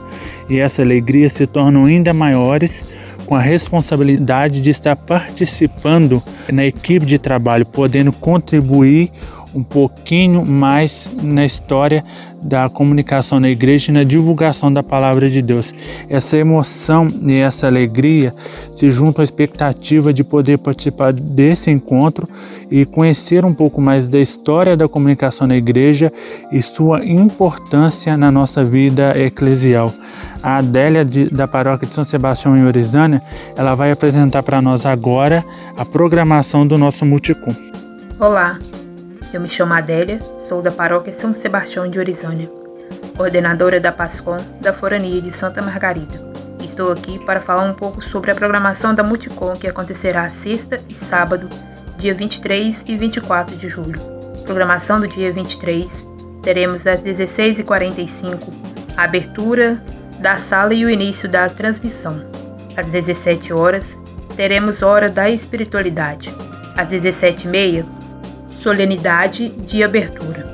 e 0.49 0.59
essa 0.59 0.81
alegria 0.81 1.29
se 1.29 1.47
tornam 1.47 1.85
ainda 1.85 2.15
maiores 2.15 2.83
com 3.29 3.35
a 3.37 3.41
responsabilidade 3.41 4.63
de 4.63 4.71
estar 4.71 4.97
participando 4.97 6.23
na 6.51 6.65
equipe 6.65 7.05
de 7.05 7.19
trabalho, 7.19 7.67
podendo 7.67 8.11
contribuir 8.11 9.13
um 9.55 9.62
pouquinho 9.62 10.45
mais 10.45 11.12
na 11.23 11.45
história 11.45 12.05
da 12.43 12.69
comunicação 12.69 13.40
na 13.40 13.49
igreja 13.49 13.90
e 13.90 13.95
na 13.95 14.05
divulgação 14.05 14.73
da 14.73 14.83
palavra 14.83 15.28
de 15.28 15.43
Deus. 15.43 15.75
Essa 16.09 16.37
emoção 16.37 17.12
e 17.26 17.35
essa 17.35 17.67
alegria 17.67 18.35
se 18.73 18.90
juntam 18.90 19.23
à 19.23 19.25
expectativa 19.25 20.12
de 20.12 20.23
poder 20.23 20.59
participar 20.59 21.12
desse 21.12 21.71
encontro 21.71 22.28
e 22.71 22.85
conhecer 22.85 23.45
um 23.45 23.52
pouco 23.52 23.81
mais 23.81 24.09
da 24.09 24.21
história 24.21 24.76
da 24.76 24.88
comunicação 24.88 25.47
na 25.47 25.57
igreja 25.57 26.12
e 26.52 26.62
sua 26.62 27.05
importância 27.05 28.17
na 28.17 28.31
nossa 28.31 28.64
vida 28.64 29.19
eclesial. 29.19 29.93
A 30.43 30.59
Adélia 30.59 31.05
de, 31.05 31.28
da 31.31 31.49
paróquia 31.49 31.88
de 31.88 31.95
São 31.95 32.05
Sebastião 32.05 32.57
em 32.57 32.64
Orizânia, 32.64 33.21
ela 33.57 33.75
vai 33.75 33.90
apresentar 33.90 34.43
para 34.43 34.62
nós 34.62 34.87
agora 34.87 35.45
a 35.76 35.85
programação 35.85 36.67
do 36.67 36.78
nosso 36.78 37.05
Multicum. 37.05 37.55
Olá, 38.21 38.59
eu 39.33 39.41
me 39.41 39.49
chamo 39.49 39.75
Adélia, 39.75 40.21
sou 40.49 40.63
da 40.63 40.71
paróquia 40.71 41.13
São 41.13 41.35
Sebastião 41.35 41.89
de 41.89 41.99
Orizânia, 41.99 42.51
coordenadora 43.17 43.79
da 43.79 43.93
PASCOM 43.93 44.39
da 44.61 44.73
Forania 44.73 45.21
de 45.21 45.31
Santa 45.33 45.61
Margarida. 45.61 46.29
Estou 46.63 46.93
aqui 46.93 47.19
para 47.25 47.41
falar 47.41 47.65
um 47.65 47.75
pouco 47.75 48.03
sobre 48.03 48.31
a 48.31 48.35
programação 48.35 48.95
da 48.95 49.03
Multicom 49.03 49.55
que 49.55 49.67
acontecerá 49.67 50.31
sexta 50.31 50.81
e 50.89 50.95
sábado, 50.95 51.49
dia 51.99 52.15
23 52.15 52.85
e 52.87 52.97
24 52.97 53.57
de 53.57 53.69
julho. 53.69 54.01
Programação 54.45 54.99
do 54.99 55.07
dia 55.07 55.31
23, 55.31 56.07
teremos 56.43 56.87
às 56.87 57.01
16h45 57.01 58.39
a 58.97 59.05
abertura 59.05 59.83
da 60.21 60.39
sala 60.39 60.73
e 60.73 60.85
o 60.85 60.91
início 60.91 61.29
da 61.29 61.49
transmissão. 61.49 62.25
Às 62.77 62.87
17 62.87 63.53
horas, 63.53 63.99
teremos 64.37 64.83
Hora 64.83 65.11
da 65.11 65.29
Espiritualidade. 65.29 66.35
Às 66.77 66.89
17h30, 66.89 67.98
solenidade 68.62 69.49
de 69.49 69.83
abertura. 69.83 70.47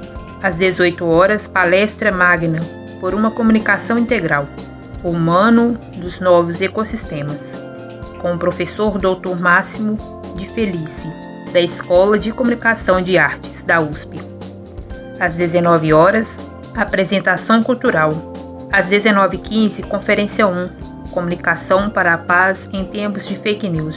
Às 0.42 0.56
18 0.56 1.04
horas, 1.06 1.48
palestra 1.48 2.12
magna 2.12 2.60
por 3.00 3.14
uma 3.14 3.30
comunicação 3.30 3.98
integral, 3.98 4.46
humano 5.02 5.78
dos 5.96 6.20
novos 6.20 6.60
ecossistemas, 6.60 7.52
com 8.20 8.34
o 8.34 8.38
professor 8.38 8.98
Dr. 8.98 9.38
Máximo 9.38 9.98
de 10.36 10.46
Felice, 10.48 11.08
da 11.52 11.60
Escola 11.60 12.18
de 12.18 12.32
Comunicação 12.32 13.00
de 13.00 13.16
Artes 13.16 13.62
da 13.62 13.80
USP. 13.80 14.20
Às 15.18 15.34
19 15.34 15.92
horas, 15.92 16.28
apresentação 16.74 17.62
cultural. 17.62 18.32
Às 18.70 18.86
19h15, 18.86 19.86
conferência 19.86 20.46
1, 20.46 20.84
Comunicação 21.10 21.90
para 21.90 22.12
a 22.12 22.18
Paz 22.18 22.68
em 22.72 22.84
Tempos 22.84 23.24
de 23.24 23.36
Fake 23.36 23.68
News 23.68 23.96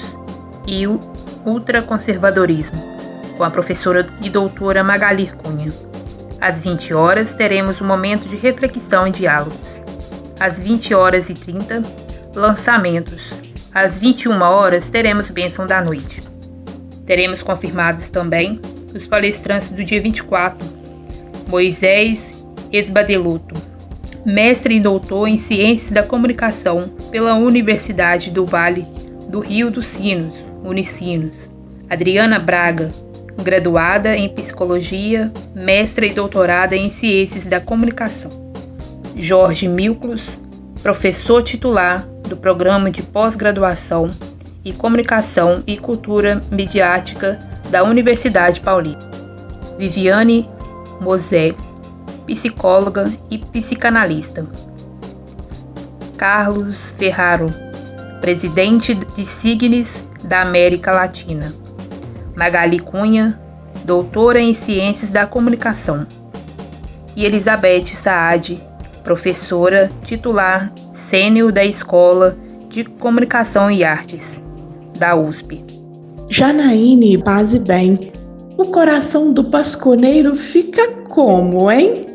e 0.68 0.86
o 0.86 1.00
Ultraconservadorismo 1.44 2.97
com 3.38 3.44
a 3.44 3.52
professora 3.52 4.06
e 4.22 4.30
doutora 4.30 4.84
Magali 4.84 5.32
Cunha. 5.44 5.72
Às 6.42 6.60
20 6.60 6.94
horas, 6.94 7.34
teremos 7.34 7.80
um 7.80 7.86
momento 7.86 8.28
de 8.28 8.36
reflexão 8.36 9.08
e 9.08 9.12
diálogos. 9.12 9.82
Às 10.40 10.60
20 10.60 10.94
horas 10.94 11.30
e 11.30 11.34
30, 11.34 11.82
lançamentos. 12.36 13.22
Às 13.74 13.98
21 13.98 14.42
horas, 14.42 14.90
teremos 14.90 15.30
bênção 15.30 15.66
da 15.66 15.82
noite. 15.82 16.22
Teremos 17.06 17.42
confirmados 17.42 18.10
também 18.10 18.60
os 18.94 19.08
palestrantes 19.08 19.70
do 19.70 19.84
dia 19.84 20.02
24, 20.02 20.68
Moisés 21.48 22.36
Esbadeluto, 22.72 23.56
mestre 24.26 24.76
e 24.76 24.80
doutor 24.80 25.28
em 25.28 25.38
Ciências 25.38 25.92
da 25.92 26.04
Comunicação 26.04 26.90
pela 27.12 27.36
Universidade 27.36 28.30
do 28.30 28.46
Vale 28.46 28.86
do 29.30 29.40
Rio 29.40 29.72
dos 29.72 29.86
Sinos, 29.86 30.36
Unicinos. 30.64 31.50
Adriana 31.90 32.38
Braga, 32.38 32.92
graduada 33.42 34.16
em 34.16 34.30
Psicologia, 34.30 35.32
mestra 35.56 36.06
e 36.06 36.14
doutorada 36.14 36.76
em 36.76 36.90
Ciências 36.90 37.46
da 37.46 37.60
Comunicação. 37.60 38.32
Jorge 39.16 39.68
Milclos, 39.68 40.40
professor 40.82 41.42
titular 41.42 42.08
do 42.28 42.38
Programa 42.38 42.92
de 42.92 43.02
Pós-Graduação 43.02 44.12
e 44.64 44.74
Comunicação 44.74 45.64
e 45.66 45.78
Cultura 45.78 46.42
Midiática 46.52 47.40
da 47.70 47.84
Universidade 47.84 48.60
Paulista. 48.60 49.08
Viviane 49.78 50.50
Mosé, 51.00 51.54
psicóloga 52.26 53.12
e 53.30 53.38
psicanalista. 53.38 54.46
Carlos 56.18 56.92
Ferraro, 56.92 57.54
presidente 58.20 58.94
de 58.94 59.26
Signes 59.26 60.08
da 60.24 60.42
América 60.42 60.92
Latina. 60.92 61.54
Magali 62.38 62.78
Cunha, 62.78 63.36
doutora 63.84 64.40
em 64.40 64.54
Ciências 64.54 65.10
da 65.10 65.26
Comunicação. 65.26 66.06
E 67.16 67.26
Elizabeth 67.26 67.86
Saad, 67.88 68.64
professora 69.04 69.90
titular 70.04 70.72
sênior 70.94 71.52
da 71.52 71.66
Escola 71.66 72.38
de 72.70 72.84
Comunicação 72.84 73.72
e 73.72 73.84
Artes, 73.84 74.40
da 75.00 75.16
USP. 75.16 75.66
Janaíne 76.30 77.18
Paz 77.18 77.56
e 77.56 77.60
Bem, 77.60 78.14
o 78.56 78.66
coração 78.66 79.34
do 79.34 79.46
pasconeiro 79.46 80.36
fica 80.36 80.92
como, 81.10 81.72
hein? 81.72 82.06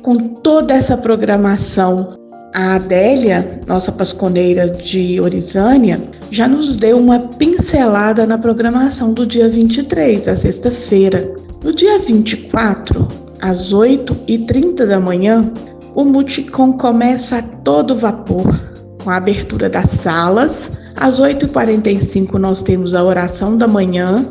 Com 0.00 0.28
toda 0.28 0.74
essa 0.74 0.96
programação. 0.96 2.16
A 2.58 2.76
Adélia, 2.76 3.60
nossa 3.66 3.92
pasconeira 3.92 4.70
de 4.70 5.20
Orizânia, 5.20 6.00
já 6.30 6.48
nos 6.48 6.74
deu 6.74 6.96
uma 6.96 7.18
pincelada 7.18 8.26
na 8.26 8.38
programação 8.38 9.12
do 9.12 9.26
dia 9.26 9.46
23, 9.46 10.26
a 10.26 10.34
sexta-feira. 10.34 11.30
No 11.62 11.70
dia 11.70 11.98
24, 11.98 13.06
às 13.42 13.74
8h30 13.74 14.86
da 14.86 14.98
manhã, 14.98 15.52
o 15.94 16.02
Multicom 16.02 16.72
começa 16.72 17.36
a 17.36 17.42
todo 17.42 17.94
vapor, 17.94 18.58
com 19.04 19.10
a 19.10 19.16
abertura 19.16 19.68
das 19.68 19.90
salas. 19.90 20.72
Às 20.96 21.20
8h45 21.20 22.38
nós 22.38 22.62
temos 22.62 22.94
a 22.94 23.04
oração 23.04 23.58
da 23.58 23.68
manhã 23.68 24.26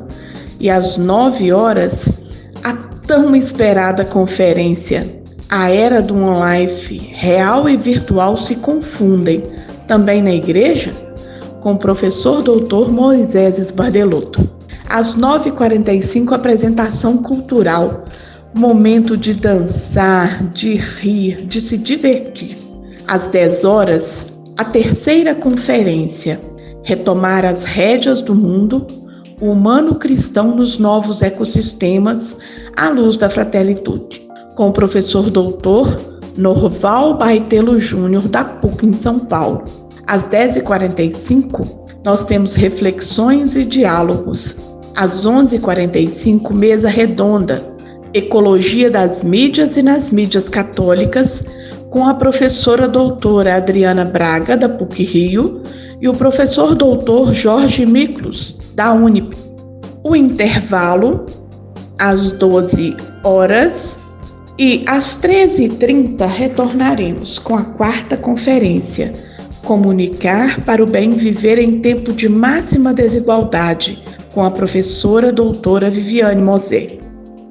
e 0.60 0.68
às 0.68 0.98
9 0.98 1.52
horas 1.52 2.12
a 2.64 2.74
tão 3.06 3.36
esperada 3.36 4.04
conferência. 4.04 5.15
A 5.50 5.70
era 5.70 6.02
do 6.02 6.16
online 6.16 6.98
real 7.14 7.70
e 7.70 7.78
virtual 7.78 8.36
se 8.36 8.56
confundem, 8.56 9.44
também 9.88 10.22
na 10.22 10.34
igreja, 10.34 10.94
com 11.62 11.74
o 11.74 11.78
professor 11.78 12.42
doutor 12.42 12.92
Moisés 12.92 13.60
Esbardelotto. 13.60 14.50
Às 14.90 15.16
9h45, 15.16 16.34
apresentação 16.34 17.18
cultural 17.18 18.06
momento 18.56 19.18
de 19.18 19.34
dançar, 19.34 20.42
de 20.54 20.76
rir, 20.76 21.46
de 21.46 21.60
se 21.60 21.78
divertir. 21.78 22.58
Às 23.06 23.28
10 23.28 23.66
horas, 23.66 24.26
a 24.58 24.64
terceira 24.64 25.36
conferência, 25.36 26.40
retomar 26.82 27.44
as 27.44 27.66
rédeas 27.66 28.22
do 28.22 28.34
mundo, 28.34 28.88
o 29.42 29.52
humano 29.52 29.96
cristão 29.96 30.56
nos 30.56 30.78
novos 30.78 31.22
ecossistemas 31.22 32.38
à 32.78 32.88
luz 32.90 33.18
da 33.18 33.30
fraternidade, 33.30 34.25
com 34.56 34.70
o 34.70 34.74
professor 34.74 35.30
doutor 35.30 36.00
Norval 36.38 37.18
Baitelo 37.18 37.80
Júnior 37.80 38.28
da 38.28 38.44
PUC 38.44 38.86
em 38.86 38.94
São 38.94 39.20
Paulo. 39.20 39.66
Às 40.08 40.24
10h45, 40.24 41.68
nós 42.04 42.24
temos 42.24 42.54
reflexões 42.54 43.56
e 43.56 43.66
diálogos. 43.66 44.56
Às 44.96 45.26
11h45, 45.26 46.54
mesa 46.54 46.90
redonda, 46.90 47.64
Ecologia 48.14 48.90
das 48.90 49.24
Mídias 49.24 49.76
e 49.76 49.82
nas 49.82 50.10
Mídias 50.10 50.48
Católicas, 50.48 51.44
com 51.90 52.08
a 52.08 52.14
professora 52.14 52.88
doutora 52.88 53.56
Adriana 53.56 54.06
Braga, 54.06 54.56
da 54.56 54.70
PUC 54.70 55.04
Rio, 55.04 55.62
e 56.00 56.08
o 56.08 56.14
professor 56.14 56.76
doutor 56.76 57.34
Jorge 57.34 57.86
Miklos, 57.86 58.58
da 58.74 58.94
Unip. 58.94 59.36
O 60.04 60.16
intervalo, 60.16 61.26
às 61.98 62.32
12 62.32 62.96
horas, 63.24 63.98
e 64.58 64.84
às 64.86 65.18
13h30 65.18 66.26
retornaremos 66.28 67.38
com 67.38 67.56
a 67.56 67.64
quarta 67.64 68.16
conferência, 68.16 69.14
Comunicar 69.66 70.62
para 70.62 70.84
o 70.84 70.86
Bem 70.86 71.10
Viver 71.10 71.58
em 71.58 71.80
Tempo 71.80 72.14
de 72.14 72.30
Máxima 72.30 72.94
Desigualdade, 72.94 74.04
com 74.32 74.44
a 74.44 74.52
professora 74.52 75.32
doutora 75.32 75.90
Viviane 75.90 76.40
Mosé. 76.40 77.00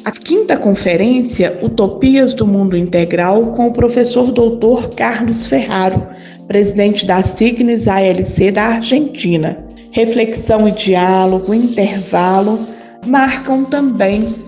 A 0.05 0.12
quinta 0.12 0.57
conferência, 0.57 1.59
Utopias 1.61 2.33
do 2.33 2.47
Mundo 2.47 2.77
Integral, 2.77 3.47
com 3.47 3.67
o 3.67 3.73
professor 3.73 4.31
doutor 4.31 4.90
Carlos 4.90 5.49
Ferraro, 5.49 6.07
presidente 6.47 7.05
da 7.05 7.21
Signes 7.21 7.88
ALC 7.88 8.53
da 8.53 8.62
Argentina. 8.62 9.59
Reflexão 9.90 10.69
e 10.69 10.71
diálogo, 10.73 11.53
intervalo, 11.53 12.61
marcam 13.05 13.64
também 13.64 14.44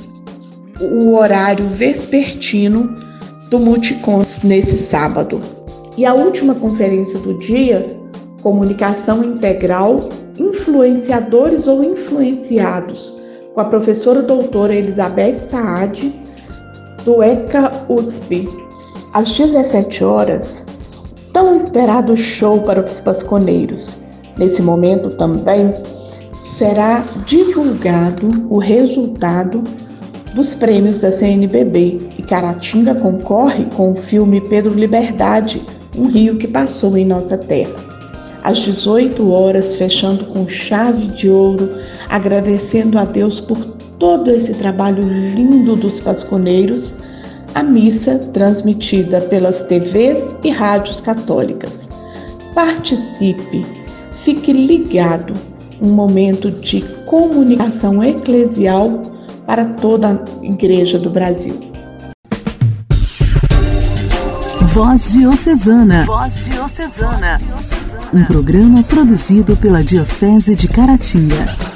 o 0.80 1.14
horário 1.14 1.66
vespertino 1.68 2.94
do 3.48 3.58
Multicons 3.58 4.40
nesse 4.42 4.78
sábado. 4.78 5.40
E 5.96 6.04
a 6.04 6.12
última 6.12 6.54
conferência 6.54 7.18
do 7.18 7.38
dia, 7.38 7.98
Comunicação 8.42 9.24
Integral, 9.24 10.08
Influenciadores 10.38 11.66
ou 11.66 11.82
Influenciados, 11.82 13.16
com 13.54 13.60
a 13.60 13.64
professora 13.64 14.22
doutora 14.22 14.74
Elizabeth 14.74 15.38
Saad, 15.40 16.14
do 17.04 17.22
ECA 17.22 17.72
USP. 17.88 18.48
Às 19.14 19.32
17 19.32 20.04
horas, 20.04 20.66
tão 21.32 21.56
esperado 21.56 22.16
show 22.16 22.60
para 22.60 22.84
os 22.84 23.00
pasconeiros. 23.00 23.96
Nesse 24.36 24.60
momento 24.60 25.10
também 25.16 25.72
será 26.42 27.02
divulgado 27.26 28.46
o 28.50 28.58
resultado 28.58 29.62
dos 30.36 30.54
prêmios 30.54 31.00
da 31.00 31.10
CNBB 31.10 32.10
e 32.18 32.22
Caratinga 32.22 32.94
concorre 32.94 33.64
com 33.74 33.92
o 33.92 33.96
filme 33.96 34.38
Pedro 34.42 34.74
Liberdade, 34.74 35.62
um 35.96 36.08
rio 36.08 36.36
que 36.36 36.46
passou 36.46 36.94
em 36.96 37.06
nossa 37.06 37.38
terra 37.38 37.96
às 38.44 38.58
18 38.58 39.28
horas, 39.32 39.74
fechando 39.74 40.26
com 40.26 40.48
chave 40.48 41.06
de 41.08 41.28
ouro, 41.28 41.68
agradecendo 42.08 42.96
a 42.96 43.04
Deus 43.04 43.40
por 43.40 43.58
todo 43.98 44.30
esse 44.30 44.54
trabalho 44.54 45.02
lindo 45.02 45.74
dos 45.74 45.98
pasconeiros, 45.98 46.94
a 47.54 47.62
missa 47.64 48.20
transmitida 48.32 49.20
pelas 49.22 49.64
TVs 49.64 50.36
e 50.44 50.50
rádios 50.50 51.00
católicas. 51.00 51.88
Participe, 52.54 53.66
fique 54.22 54.52
ligado, 54.52 55.32
um 55.82 55.88
momento 55.88 56.48
de 56.48 56.82
comunicação 57.04 58.04
eclesial 58.04 59.15
para 59.46 59.64
toda 59.64 60.10
a 60.10 60.44
Igreja 60.44 60.98
do 60.98 61.10
Brasil. 61.10 61.72
Voz 64.74 65.12
Diocesana. 65.12 66.04
Voz 66.04 66.44
Diocesana 66.44 67.40
um 68.12 68.24
programa 68.24 68.82
produzido 68.82 69.56
pela 69.56 69.82
Diocese 69.82 70.54
de 70.54 70.68
Caratinga. 70.68 71.75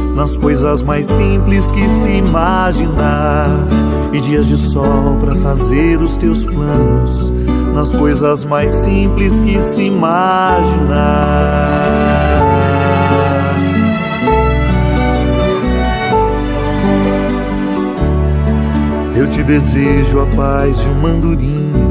nas 0.15 0.35
coisas 0.37 0.81
mais 0.81 1.07
simples 1.07 1.71
que 1.71 1.89
se 1.89 2.09
imaginar, 2.09 3.49
e 4.13 4.19
dias 4.19 4.45
de 4.45 4.57
sol 4.57 5.17
pra 5.19 5.35
fazer 5.35 6.01
os 6.01 6.17
teus 6.17 6.43
planos 6.43 7.31
nas 7.73 7.93
coisas 7.93 8.43
mais 8.45 8.71
simples 8.71 9.41
que 9.41 9.59
se 9.61 9.83
imaginar. 9.83 10.91
Eu 19.15 19.27
te 19.29 19.43
desejo 19.43 20.19
a 20.19 20.25
paz 20.35 20.81
de 20.81 20.89
uma 20.89 21.09
andorinha, 21.09 21.87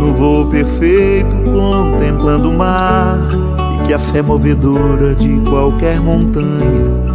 no 0.00 0.14
voo 0.14 0.46
perfeito 0.46 1.34
contemplando 1.44 2.50
o 2.50 2.56
mar, 2.56 3.18
e 3.76 3.86
que 3.86 3.94
a 3.94 3.98
fé 3.98 4.22
movedora 4.22 5.14
de 5.14 5.40
qualquer 5.40 6.00
montanha 6.00 7.09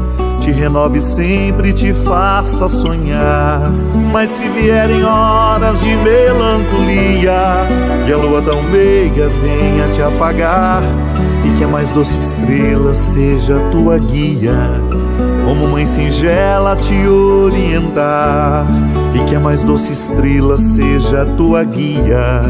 te 0.45 0.51
renove 0.51 1.01
sempre 1.01 1.69
e 1.69 1.73
te 1.73 1.91
faça 1.91 2.67
sonhar. 2.67 3.71
Mas 4.11 4.29
se 4.29 4.47
vierem 4.47 5.03
horas 5.03 5.79
de 5.79 5.95
melancolia, 5.95 7.65
que 8.05 8.13
a 8.13 8.17
lua 8.17 8.43
tão 8.43 8.61
meiga 8.61 9.27
venha 9.41 9.89
te 9.89 10.03
afagar, 10.03 10.83
e 11.43 11.57
que 11.57 11.63
a 11.63 11.67
mais 11.67 11.89
doce 11.89 12.15
estrela 12.19 12.93
seja 12.93 13.57
tua 13.71 13.97
guia 13.97 14.83
como 15.43 15.67
mãe 15.67 15.85
singela 15.85 16.75
te 16.75 17.07
orientar, 17.07 18.67
e 19.13 19.23
que 19.25 19.35
a 19.35 19.39
mais 19.39 19.63
doce 19.63 19.93
estrela 19.93 20.57
seja 20.57 21.25
tua 21.37 21.63
guia, 21.63 22.41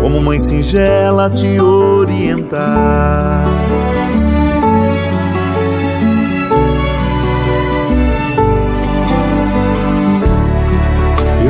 como 0.00 0.20
mãe 0.20 0.38
singela 0.38 1.30
te 1.30 1.58
orientar. 1.60 3.44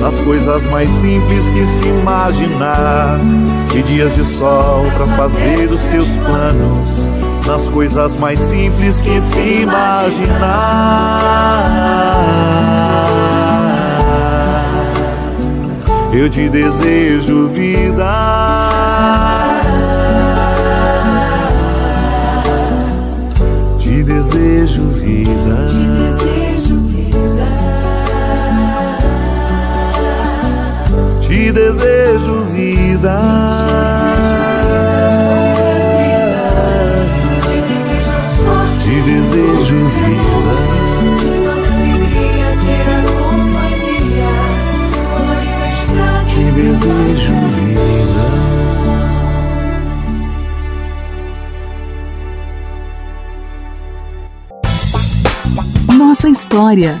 nas 0.00 0.18
coisas 0.20 0.62
mais 0.66 0.88
simples 1.00 1.50
que 1.50 1.64
se 1.64 1.88
imaginar, 1.88 3.18
e 3.74 3.82
dias 3.82 4.14
de 4.14 4.24
sol 4.24 4.84
pra 4.96 5.06
fazer 5.16 5.70
os 5.70 5.80
teus 5.82 6.08
planos, 6.08 7.06
nas 7.46 7.68
coisas 7.68 8.16
mais 8.18 8.38
simples 8.38 9.00
que 9.00 9.20
se 9.20 9.62
imaginar. 9.62 10.88
Eu 16.12 16.28
te 16.28 16.48
desejo 16.48 17.48
vida. 17.48 18.04
Te 23.78 24.02
desejo 24.02 24.82
vida. 24.88 25.66
Te 25.68 25.78
desejo 25.78 26.47
desejo 31.58 32.44
vida. 32.52 33.18
Te 38.84 39.02
desejo 39.02 39.80
vida. 39.98 40.78
desejo 46.58 47.34
vida. 47.54 48.26
Nossa 55.96 56.28
história, 56.28 57.00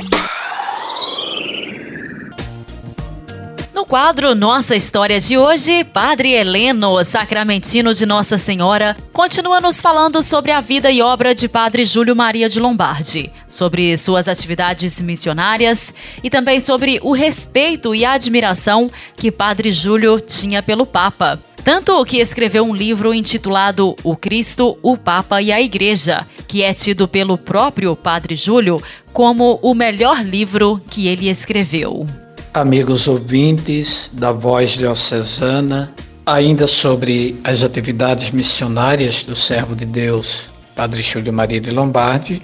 Quadro 3.85 4.35
Nossa 4.35 4.75
História 4.75 5.19
de 5.19 5.37
hoje, 5.37 5.83
Padre 5.83 6.31
Heleno, 6.31 7.03
sacramentino 7.03 7.93
de 7.93 8.05
Nossa 8.05 8.37
Senhora, 8.37 8.95
continua 9.11 9.59
nos 9.59 9.81
falando 9.81 10.21
sobre 10.21 10.51
a 10.51 10.61
vida 10.61 10.91
e 10.91 11.01
obra 11.01 11.33
de 11.33 11.47
Padre 11.47 11.85
Júlio 11.85 12.15
Maria 12.15 12.47
de 12.47 12.59
Lombardi, 12.59 13.31
sobre 13.47 13.97
suas 13.97 14.27
atividades 14.27 15.01
missionárias 15.01 15.93
e 16.23 16.29
também 16.29 16.59
sobre 16.59 16.99
o 17.01 17.11
respeito 17.11 17.95
e 17.95 18.05
admiração 18.05 18.89
que 19.15 19.31
Padre 19.31 19.71
Júlio 19.71 20.19
tinha 20.19 20.61
pelo 20.61 20.85
Papa. 20.85 21.41
Tanto 21.63 22.03
que 22.05 22.17
escreveu 22.17 22.63
um 22.63 22.75
livro 22.75 23.13
intitulado 23.13 23.95
O 24.03 24.15
Cristo, 24.15 24.77
o 24.81 24.97
Papa 24.97 25.41
e 25.41 25.51
a 25.51 25.61
Igreja, 25.61 26.27
que 26.47 26.63
é 26.63 26.73
tido 26.73 27.07
pelo 27.07 27.37
próprio 27.37 27.95
Padre 27.95 28.35
Júlio 28.35 28.81
como 29.13 29.59
o 29.61 29.73
melhor 29.73 30.23
livro 30.23 30.81
que 30.89 31.07
ele 31.07 31.29
escreveu 31.29 32.05
amigos 32.53 33.07
ouvintes 33.07 34.11
da 34.13 34.33
Voz 34.33 34.71
Diocesana, 34.71 35.93
ainda 36.25 36.67
sobre 36.67 37.39
as 37.45 37.63
atividades 37.63 38.31
missionárias 38.31 39.23
do 39.23 39.33
servo 39.33 39.73
de 39.73 39.85
Deus, 39.85 40.49
Padre 40.75 41.01
Júlio 41.01 41.31
Maria 41.31 41.61
de 41.61 41.71
Lombardi, 41.71 42.41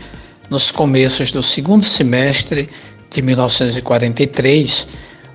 nos 0.50 0.72
começos 0.72 1.32
do 1.32 1.43
segundo 1.43 1.84
semestre 1.84 2.70
de 3.12 3.22
1943, 3.22 4.88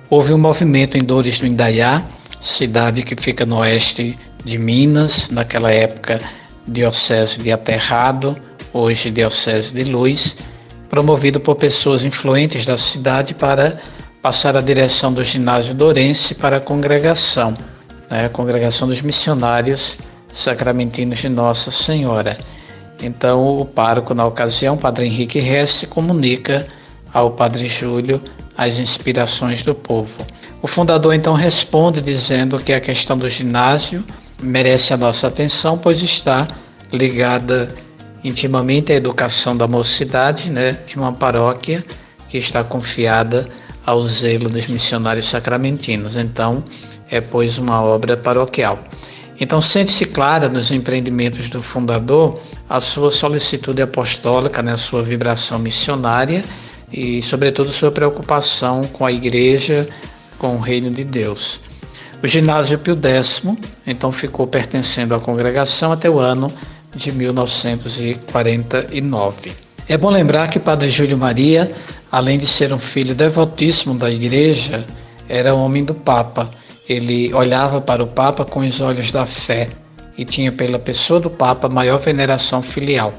houve 0.09 0.33
um 0.33 0.39
movimento 0.39 0.97
em 0.97 1.03
Dores 1.03 1.39
do 1.39 1.45
Indaiá, 1.45 2.03
cidade 2.41 3.03
que 3.03 3.15
fica 3.15 3.45
no 3.45 3.57
oeste 3.57 4.17
de 4.43 4.57
Minas, 4.57 5.29
naquela 5.29 5.71
época 5.71 6.19
Diocese 6.67 7.37
de 7.39 7.51
Aterrado, 7.51 8.35
hoje 8.73 9.11
Diocese 9.11 9.71
de 9.71 9.83
Luz, 9.83 10.35
promovido 10.89 11.39
por 11.39 11.57
pessoas 11.57 12.03
influentes 12.03 12.65
da 12.65 12.77
cidade 12.77 13.35
para 13.35 13.79
passar 14.23 14.55
a 14.55 14.61
direção 14.61 15.11
do 15.11 15.21
ginásio 15.21 15.73
Dourense 15.73 16.33
para 16.33 16.55
a 16.55 16.59
congregação, 16.61 17.57
né, 18.09 18.25
a 18.25 18.29
congregação 18.29 18.87
dos 18.87 19.01
missionários 19.01 19.97
sacramentinos 20.33 21.19
de 21.19 21.27
Nossa 21.27 21.69
Senhora. 21.69 22.37
Então, 23.01 23.59
o 23.59 23.65
pároco, 23.65 24.13
na 24.13 24.25
ocasião, 24.25 24.77
Padre 24.77 25.07
Henrique 25.07 25.39
Hesse, 25.39 25.87
comunica 25.87 26.65
ao 27.13 27.31
Padre 27.31 27.65
Júlio 27.65 28.21
as 28.57 28.79
inspirações 28.79 29.61
do 29.61 29.75
povo. 29.75 30.15
O 30.61 30.67
fundador 30.67 31.13
então 31.13 31.33
responde 31.33 31.99
dizendo 31.99 32.57
que 32.59 32.71
a 32.71 32.79
questão 32.79 33.17
do 33.17 33.29
ginásio 33.29 34.05
merece 34.41 34.93
a 34.93 34.97
nossa 34.97 35.27
atenção, 35.27 35.77
pois 35.77 36.01
está 36.01 36.47
ligada 36.93 37.75
intimamente 38.23 38.93
à 38.93 38.95
educação 38.95 39.57
da 39.57 39.67
mocidade, 39.67 40.49
né, 40.49 40.77
de 40.87 40.95
uma 40.95 41.11
paróquia 41.11 41.83
que 42.29 42.37
está 42.37 42.63
confiada 42.63 43.49
ao 43.85 44.05
zelo 44.07 44.49
dos 44.49 44.67
missionários 44.67 45.29
sacramentinos. 45.29 46.15
Então, 46.15 46.63
é 47.09 47.21
pois 47.21 47.57
uma 47.57 47.81
obra 47.81 48.17
paroquial. 48.17 48.79
Então, 49.39 49.61
sente-se 49.61 50.05
clara 50.05 50.47
nos 50.47 50.71
empreendimentos 50.71 51.49
do 51.49 51.61
fundador 51.61 52.39
a 52.69 52.79
sua 52.79 53.11
solicitude 53.11 53.81
apostólica, 53.81 54.61
né, 54.61 54.73
a 54.73 54.77
sua 54.77 55.03
vibração 55.03 55.59
missionária 55.59 56.43
e, 56.91 57.21
sobretudo, 57.21 57.71
sua 57.71 57.91
preocupação 57.91 58.83
com 58.85 59.05
a 59.05 59.11
igreja, 59.11 59.87
com 60.37 60.55
o 60.55 60.59
reino 60.59 60.91
de 60.91 61.03
Deus. 61.03 61.61
O 62.23 62.27
ginásio 62.27 62.79
Pio 62.79 62.95
X, 62.95 63.43
então, 63.85 64.11
ficou 64.11 64.47
pertencendo 64.47 65.13
à 65.13 65.19
congregação 65.19 65.91
até 65.91 66.09
o 66.09 66.19
ano 66.19 66.51
de 66.95 67.11
1949. 67.11 69.51
É 69.89 69.97
bom 69.97 70.09
lembrar 70.09 70.47
que 70.47 70.59
Padre 70.59 70.89
Júlio 70.89 71.17
Maria 71.17 71.69
além 72.13 72.37
de 72.37 72.45
ser 72.45 72.71
um 72.71 72.77
filho 72.77 73.15
devotíssimo 73.15 73.95
da 73.95 74.07
igreja, 74.07 74.85
era 75.27 75.55
homem 75.55 75.83
do 75.83 75.95
Papa. 75.95 76.47
Ele 76.87 77.33
olhava 77.33 77.81
para 77.81 78.03
o 78.03 78.07
Papa 78.07 78.45
com 78.45 78.59
os 78.59 78.79
olhos 78.81 79.11
da 79.11 79.25
fé 79.25 79.67
e 80.15 80.23
tinha 80.23 80.51
pela 80.51 80.77
pessoa 80.77 81.19
do 81.19 81.27
Papa 81.27 81.67
maior 81.67 81.97
veneração 81.97 82.61
filial. 82.61 83.11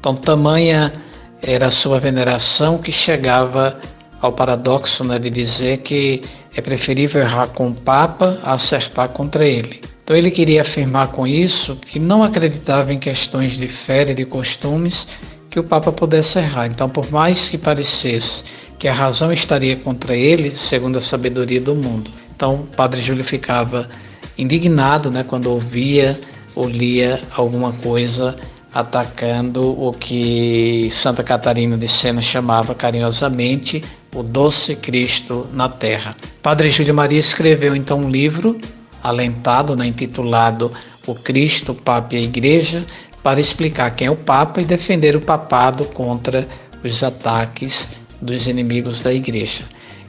Então, 0.00 0.14
tamanha 0.14 0.94
era 1.42 1.66
a 1.66 1.70
sua 1.70 2.00
veneração 2.00 2.78
que 2.78 2.90
chegava 2.90 3.78
ao 4.22 4.32
paradoxo 4.32 5.04
né, 5.04 5.18
de 5.18 5.28
dizer 5.28 5.78
que 5.78 6.22
é 6.56 6.62
preferível 6.62 7.20
errar 7.20 7.48
com 7.48 7.68
o 7.68 7.74
Papa 7.74 8.38
a 8.42 8.54
acertar 8.54 9.10
contra 9.10 9.44
ele. 9.44 9.82
Então 10.02 10.16
ele 10.16 10.30
queria 10.30 10.62
afirmar 10.62 11.08
com 11.08 11.26
isso 11.26 11.76
que 11.76 11.98
não 11.98 12.22
acreditava 12.22 12.94
em 12.94 12.98
questões 12.98 13.58
de 13.58 13.68
fé 13.68 14.06
e 14.08 14.14
de 14.14 14.24
costumes 14.24 15.06
que 15.50 15.58
o 15.58 15.64
Papa 15.64 15.92
pudesse 15.92 16.38
errar. 16.38 16.66
Então, 16.66 16.88
por 16.88 17.10
mais 17.10 17.48
que 17.48 17.58
parecesse 17.58 18.44
que 18.78 18.86
a 18.86 18.94
razão 18.94 19.32
estaria 19.32 19.76
contra 19.76 20.16
ele, 20.16 20.54
segundo 20.54 20.98
a 20.98 21.00
sabedoria 21.00 21.60
do 21.60 21.74
mundo. 21.74 22.10
Então, 22.34 22.54
o 22.54 22.66
Padre 22.76 23.02
Júlio 23.02 23.24
ficava 23.24 23.88
indignado 24.36 25.10
né, 25.10 25.24
quando 25.24 25.50
ouvia 25.50 26.18
ou 26.54 26.68
lia 26.68 27.18
alguma 27.36 27.72
coisa 27.72 28.36
atacando 28.72 29.64
o 29.82 29.92
que 29.92 30.88
Santa 30.90 31.24
Catarina 31.24 31.76
de 31.76 31.88
Sena 31.88 32.20
chamava 32.20 32.74
carinhosamente 32.74 33.82
o 34.14 34.22
doce 34.22 34.76
Cristo 34.76 35.48
na 35.52 35.68
Terra. 35.68 36.14
Padre 36.42 36.70
Júlio 36.70 36.94
Maria 36.94 37.18
escreveu 37.18 37.74
então 37.74 37.98
um 37.98 38.10
livro 38.10 38.60
alentado, 39.02 39.76
né, 39.76 39.86
intitulado 39.86 40.70
O 41.06 41.14
Cristo, 41.14 41.74
Papa 41.74 42.14
e 42.14 42.18
a 42.18 42.20
Igreja, 42.20 42.84
para 43.28 43.42
explicar 43.42 43.90
quem 43.90 44.06
é 44.06 44.10
o 44.10 44.16
Papa 44.16 44.58
e 44.58 44.64
defender 44.64 45.14
o 45.14 45.20
papado 45.20 45.84
contra 45.84 46.48
os 46.82 47.02
ataques 47.02 47.86
dos 48.22 48.46
inimigos 48.46 49.02
da 49.02 49.12
Igreja. 49.12 49.64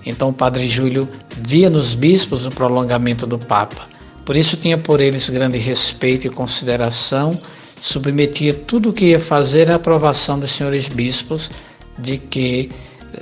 Então 0.06 0.30
o 0.30 0.34
Padre 0.34 0.70
Júlio 0.70 1.06
via 1.46 1.70
nos 1.70 1.94
bispos 1.94 2.46
o 2.46 2.50
prolongamento 2.50 3.28
do 3.28 3.38
Papa. 3.38 3.90
Por 4.26 4.38
isso 4.38 4.56
tinha 4.56 4.78
por 4.78 5.02
eles 5.02 5.28
grande 5.28 5.58
respeito 5.58 6.28
e 6.28 6.30
consideração, 6.30 7.38
submetia 7.82 8.54
tudo 8.54 8.92
o 8.92 8.94
que 8.94 9.08
ia 9.08 9.20
fazer 9.20 9.70
à 9.70 9.76
aprovação 9.76 10.40
dos 10.40 10.52
senhores 10.52 10.88
bispos, 10.88 11.52
de 11.98 12.20
que 12.20 12.72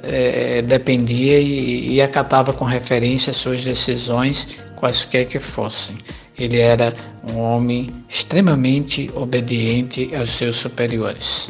é, 0.04 0.62
dependia 0.62 1.40
e, 1.40 1.96
e 1.96 2.02
acatava 2.04 2.54
com 2.54 2.66
referência 2.66 3.32
às 3.32 3.38
suas 3.38 3.64
decisões, 3.64 4.48
quaisquer 4.76 5.26
que 5.26 5.40
fossem. 5.40 5.98
Ele 6.40 6.60
era 6.60 6.94
um 7.34 7.40
homem 7.40 7.90
extremamente 8.10 9.10
obediente 9.16 10.16
aos 10.16 10.30
seus 10.30 10.58
superiores. 10.58 11.50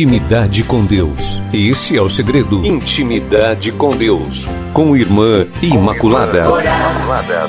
Intimidade 0.00 0.64
com 0.64 0.86
Deus. 0.86 1.42
Esse 1.52 1.94
é 1.94 2.00
o 2.00 2.08
segredo. 2.08 2.64
Intimidade 2.64 3.70
com 3.70 3.94
Deus. 3.94 4.46
Com 4.72 4.96
Irmã 4.96 5.46
Imaculada. 5.62 6.44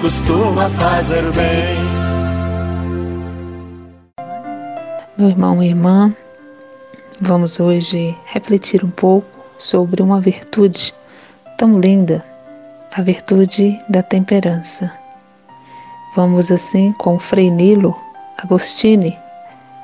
Costuma 0.02 0.70
fazer 0.72 1.32
bem. 1.32 1.78
Meu 5.18 5.30
irmão 5.30 5.64
e 5.64 5.70
irmã, 5.70 6.14
vamos 7.22 7.58
hoje 7.58 8.14
refletir 8.26 8.84
um 8.84 8.92
pouco 8.92 9.30
sobre 9.58 10.02
uma 10.02 10.20
virtude 10.20 10.94
tão 11.58 11.80
linda, 11.80 12.22
a 12.92 13.02
virtude 13.02 13.80
da 13.88 14.04
temperança. 14.04 14.92
Vamos 16.18 16.52
assim 16.52 16.92
com 16.98 17.18
Frei 17.18 17.50
Nilo 17.50 17.96
Agostini 18.38 19.18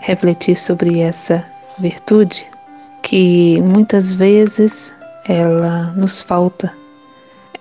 refletir 0.01 0.57
sobre 0.57 0.99
essa 0.99 1.45
virtude 1.79 2.45
que 3.07 3.61
muitas 3.61 4.13
vezes 4.13 4.93
ela 5.25 5.93
nos 5.95 6.21
falta. 6.21 6.73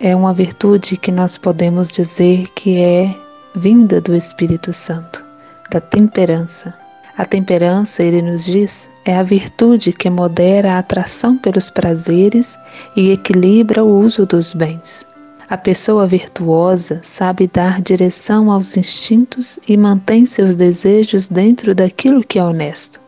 É 0.00 0.14
uma 0.14 0.34
virtude 0.34 0.96
que 0.96 1.12
nós 1.12 1.38
podemos 1.38 1.92
dizer 1.92 2.48
que 2.56 2.80
é 2.80 3.14
vinda 3.54 4.00
do 4.00 4.12
Espírito 4.12 4.72
Santo, 4.72 5.24
da 5.70 5.80
temperança. 5.80 6.74
A 7.16 7.24
temperança, 7.24 8.02
ele 8.02 8.22
nos 8.22 8.44
diz, 8.44 8.90
é 9.04 9.16
a 9.16 9.22
virtude 9.22 9.92
que 9.92 10.10
modera 10.10 10.72
a 10.72 10.78
atração 10.80 11.38
pelos 11.38 11.70
prazeres 11.70 12.58
e 12.96 13.12
equilibra 13.12 13.84
o 13.84 14.00
uso 14.00 14.26
dos 14.26 14.52
bens. 14.52 15.06
A 15.48 15.56
pessoa 15.56 16.08
virtuosa 16.08 16.98
sabe 17.04 17.46
dar 17.46 17.80
direção 17.80 18.50
aos 18.50 18.76
instintos 18.76 19.60
e 19.68 19.76
mantém 19.76 20.26
seus 20.26 20.56
desejos 20.56 21.28
dentro 21.28 21.72
daquilo 21.72 22.24
que 22.24 22.36
é 22.36 22.42
honesto. 22.42 23.05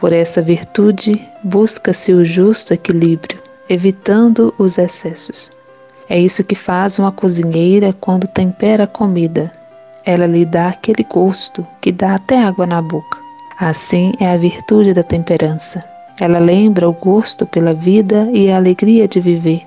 Por 0.00 0.14
essa 0.14 0.40
virtude, 0.40 1.20
busca-se 1.44 2.14
o 2.14 2.24
justo 2.24 2.72
equilíbrio, 2.72 3.38
evitando 3.68 4.54
os 4.58 4.78
excessos. 4.78 5.52
É 6.08 6.18
isso 6.18 6.42
que 6.42 6.54
faz 6.54 6.98
uma 6.98 7.12
cozinheira 7.12 7.92
quando 8.00 8.26
tempera 8.26 8.84
a 8.84 8.86
comida. 8.86 9.52
Ela 10.04 10.26
lhe 10.26 10.46
dá 10.46 10.68
aquele 10.68 11.04
gosto 11.04 11.66
que 11.82 11.92
dá 11.92 12.14
até 12.14 12.42
água 12.42 12.66
na 12.66 12.80
boca. 12.80 13.18
Assim 13.58 14.14
é 14.18 14.32
a 14.32 14.38
virtude 14.38 14.94
da 14.94 15.02
temperança. 15.02 15.84
Ela 16.18 16.38
lembra 16.38 16.88
o 16.88 16.94
gosto 16.94 17.44
pela 17.44 17.74
vida 17.74 18.26
e 18.32 18.50
a 18.50 18.56
alegria 18.56 19.06
de 19.06 19.20
viver. 19.20 19.62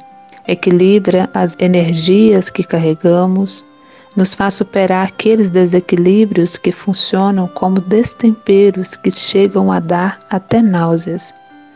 Equilibra 0.48 1.30
as 1.34 1.56
energias 1.60 2.50
que 2.50 2.64
carregamos, 2.64 3.64
nos 4.16 4.34
faz 4.34 4.56
superar 4.56 5.08
aqueles 5.08 5.50
desequilíbrios 5.50 6.58
que 6.58 6.72
funcionam 6.72 7.48
como 7.48 7.82
destemperos 7.82 8.96
que 8.96 9.12
chegam 9.12 9.72
a 9.72 9.80
dar 9.80 10.20
até 10.30 10.62
náuseas. 10.62 11.34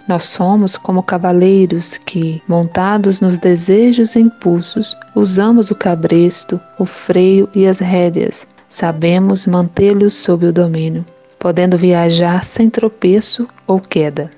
Nós 0.08 0.24
somos 0.24 0.78
como 0.78 1.04
cavaleiros 1.04 1.98
que, 1.98 2.42
montados 2.48 3.20
nos 3.20 3.38
desejos 3.38 4.16
e 4.16 4.22
impulsos, 4.22 4.96
usamos 5.14 5.70
o 5.70 5.76
cabresto, 5.76 6.60
o 6.80 6.86
freio 6.86 7.50
e 7.54 7.68
as 7.68 7.80
rédeas. 7.80 8.48
Sabemos 8.70 9.46
mantê-los 9.46 10.14
sob 10.14 10.46
o 10.46 10.54
domínio, 10.54 11.06
podendo 11.38 11.78
viajar 11.78 12.44
sem 12.46 12.70
tropeço 12.70 13.48
ou 13.66 13.82
queda. 13.82 14.30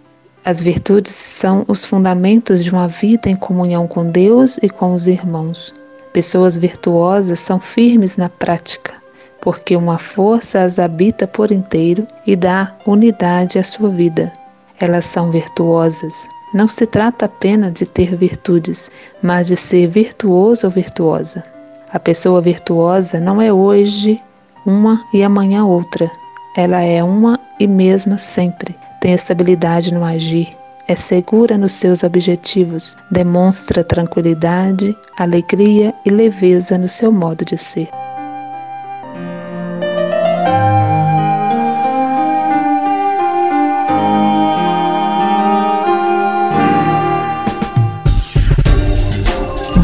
As 0.43 0.61
virtudes 0.61 1.13
são 1.13 1.65
os 1.67 1.85
fundamentos 1.85 2.63
de 2.63 2.71
uma 2.71 2.87
vida 2.87 3.29
em 3.29 3.35
comunhão 3.35 3.87
com 3.87 4.09
Deus 4.09 4.57
e 4.63 4.69
com 4.69 4.93
os 4.93 5.05
irmãos. 5.05 5.73
Pessoas 6.13 6.57
virtuosas 6.57 7.39
são 7.39 7.59
firmes 7.59 8.17
na 8.17 8.29
prática, 8.29 8.93
porque 9.41 9.75
uma 9.75 9.97
força 9.97 10.63
as 10.63 10.79
habita 10.79 11.27
por 11.27 11.51
inteiro 11.51 12.07
e 12.25 12.35
dá 12.35 12.75
unidade 12.85 13.59
à 13.59 13.63
sua 13.63 13.89
vida. 13.89 14.31
Elas 14.79 15.05
são 15.05 15.29
virtuosas. 15.29 16.27
Não 16.53 16.67
se 16.67 16.87
trata 16.87 17.25
apenas 17.25 17.73
de 17.73 17.85
ter 17.85 18.15
virtudes, 18.15 18.89
mas 19.21 19.47
de 19.47 19.55
ser 19.55 19.87
virtuoso 19.87 20.65
ou 20.65 20.71
virtuosa. 20.71 21.43
A 21.91 21.99
pessoa 21.99 22.41
virtuosa 22.41 23.19
não 23.19 23.39
é 23.41 23.53
hoje 23.53 24.19
uma 24.65 25.05
e 25.13 25.23
amanhã 25.23 25.63
outra. 25.65 26.09
Ela 26.55 26.81
é 26.81 27.03
uma 27.03 27.39
e 27.59 27.67
mesma 27.67 28.17
sempre. 28.17 28.75
Tem 28.99 29.13
estabilidade 29.13 29.93
no 29.93 30.03
agir, 30.03 30.55
é 30.89 30.95
segura 30.95 31.55
nos 31.55 31.73
seus 31.73 32.03
objetivos, 32.03 32.97
demonstra 33.11 33.83
tranquilidade, 33.83 34.97
alegria 35.15 35.93
e 36.03 36.09
leveza 36.09 36.79
no 36.79 36.89
seu 36.89 37.11
modo 37.11 37.45
de 37.45 37.59
ser. 37.59 37.87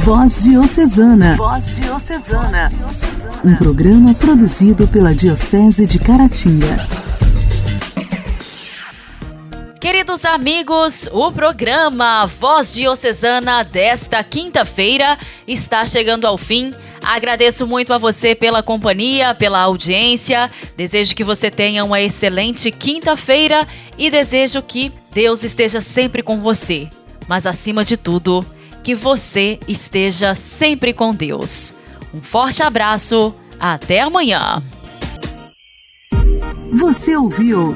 Voz 0.03 0.43
Diocesana. 0.43 1.35
Voz 1.37 1.75
Diocesana. 1.75 2.71
Um 3.43 3.55
programa 3.57 4.15
produzido 4.15 4.87
pela 4.87 5.13
Diocese 5.13 5.85
de 5.85 5.99
Caratinga. 5.99 6.94
Queridos 10.15 10.33
amigos, 10.33 11.09
o 11.11 11.29
programa 11.29 12.25
Voz 12.25 12.73
Diocesana 12.73 13.65
desta 13.65 14.23
quinta-feira 14.23 15.19
está 15.45 15.85
chegando 15.85 16.25
ao 16.25 16.37
fim. 16.37 16.73
Agradeço 17.03 17.67
muito 17.67 17.91
a 17.91 17.97
você 17.97 18.33
pela 18.33 18.63
companhia, 18.63 19.35
pela 19.35 19.59
audiência. 19.59 20.49
Desejo 20.77 21.13
que 21.13 21.23
você 21.23 21.51
tenha 21.51 21.83
uma 21.83 21.99
excelente 21.99 22.71
quinta-feira 22.71 23.67
e 23.97 24.09
desejo 24.09 24.61
que 24.61 24.89
Deus 25.11 25.43
esteja 25.43 25.81
sempre 25.81 26.23
com 26.23 26.39
você. 26.39 26.89
Mas 27.27 27.45
acima 27.45 27.83
de 27.83 27.97
tudo, 27.97 28.45
que 28.85 28.95
você 28.95 29.59
esteja 29.67 30.33
sempre 30.33 30.93
com 30.93 31.13
Deus. 31.13 31.73
Um 32.13 32.21
forte 32.21 32.63
abraço, 32.63 33.35
até 33.59 33.99
amanhã. 33.99 34.63
Você 36.79 37.17
ouviu? 37.17 37.75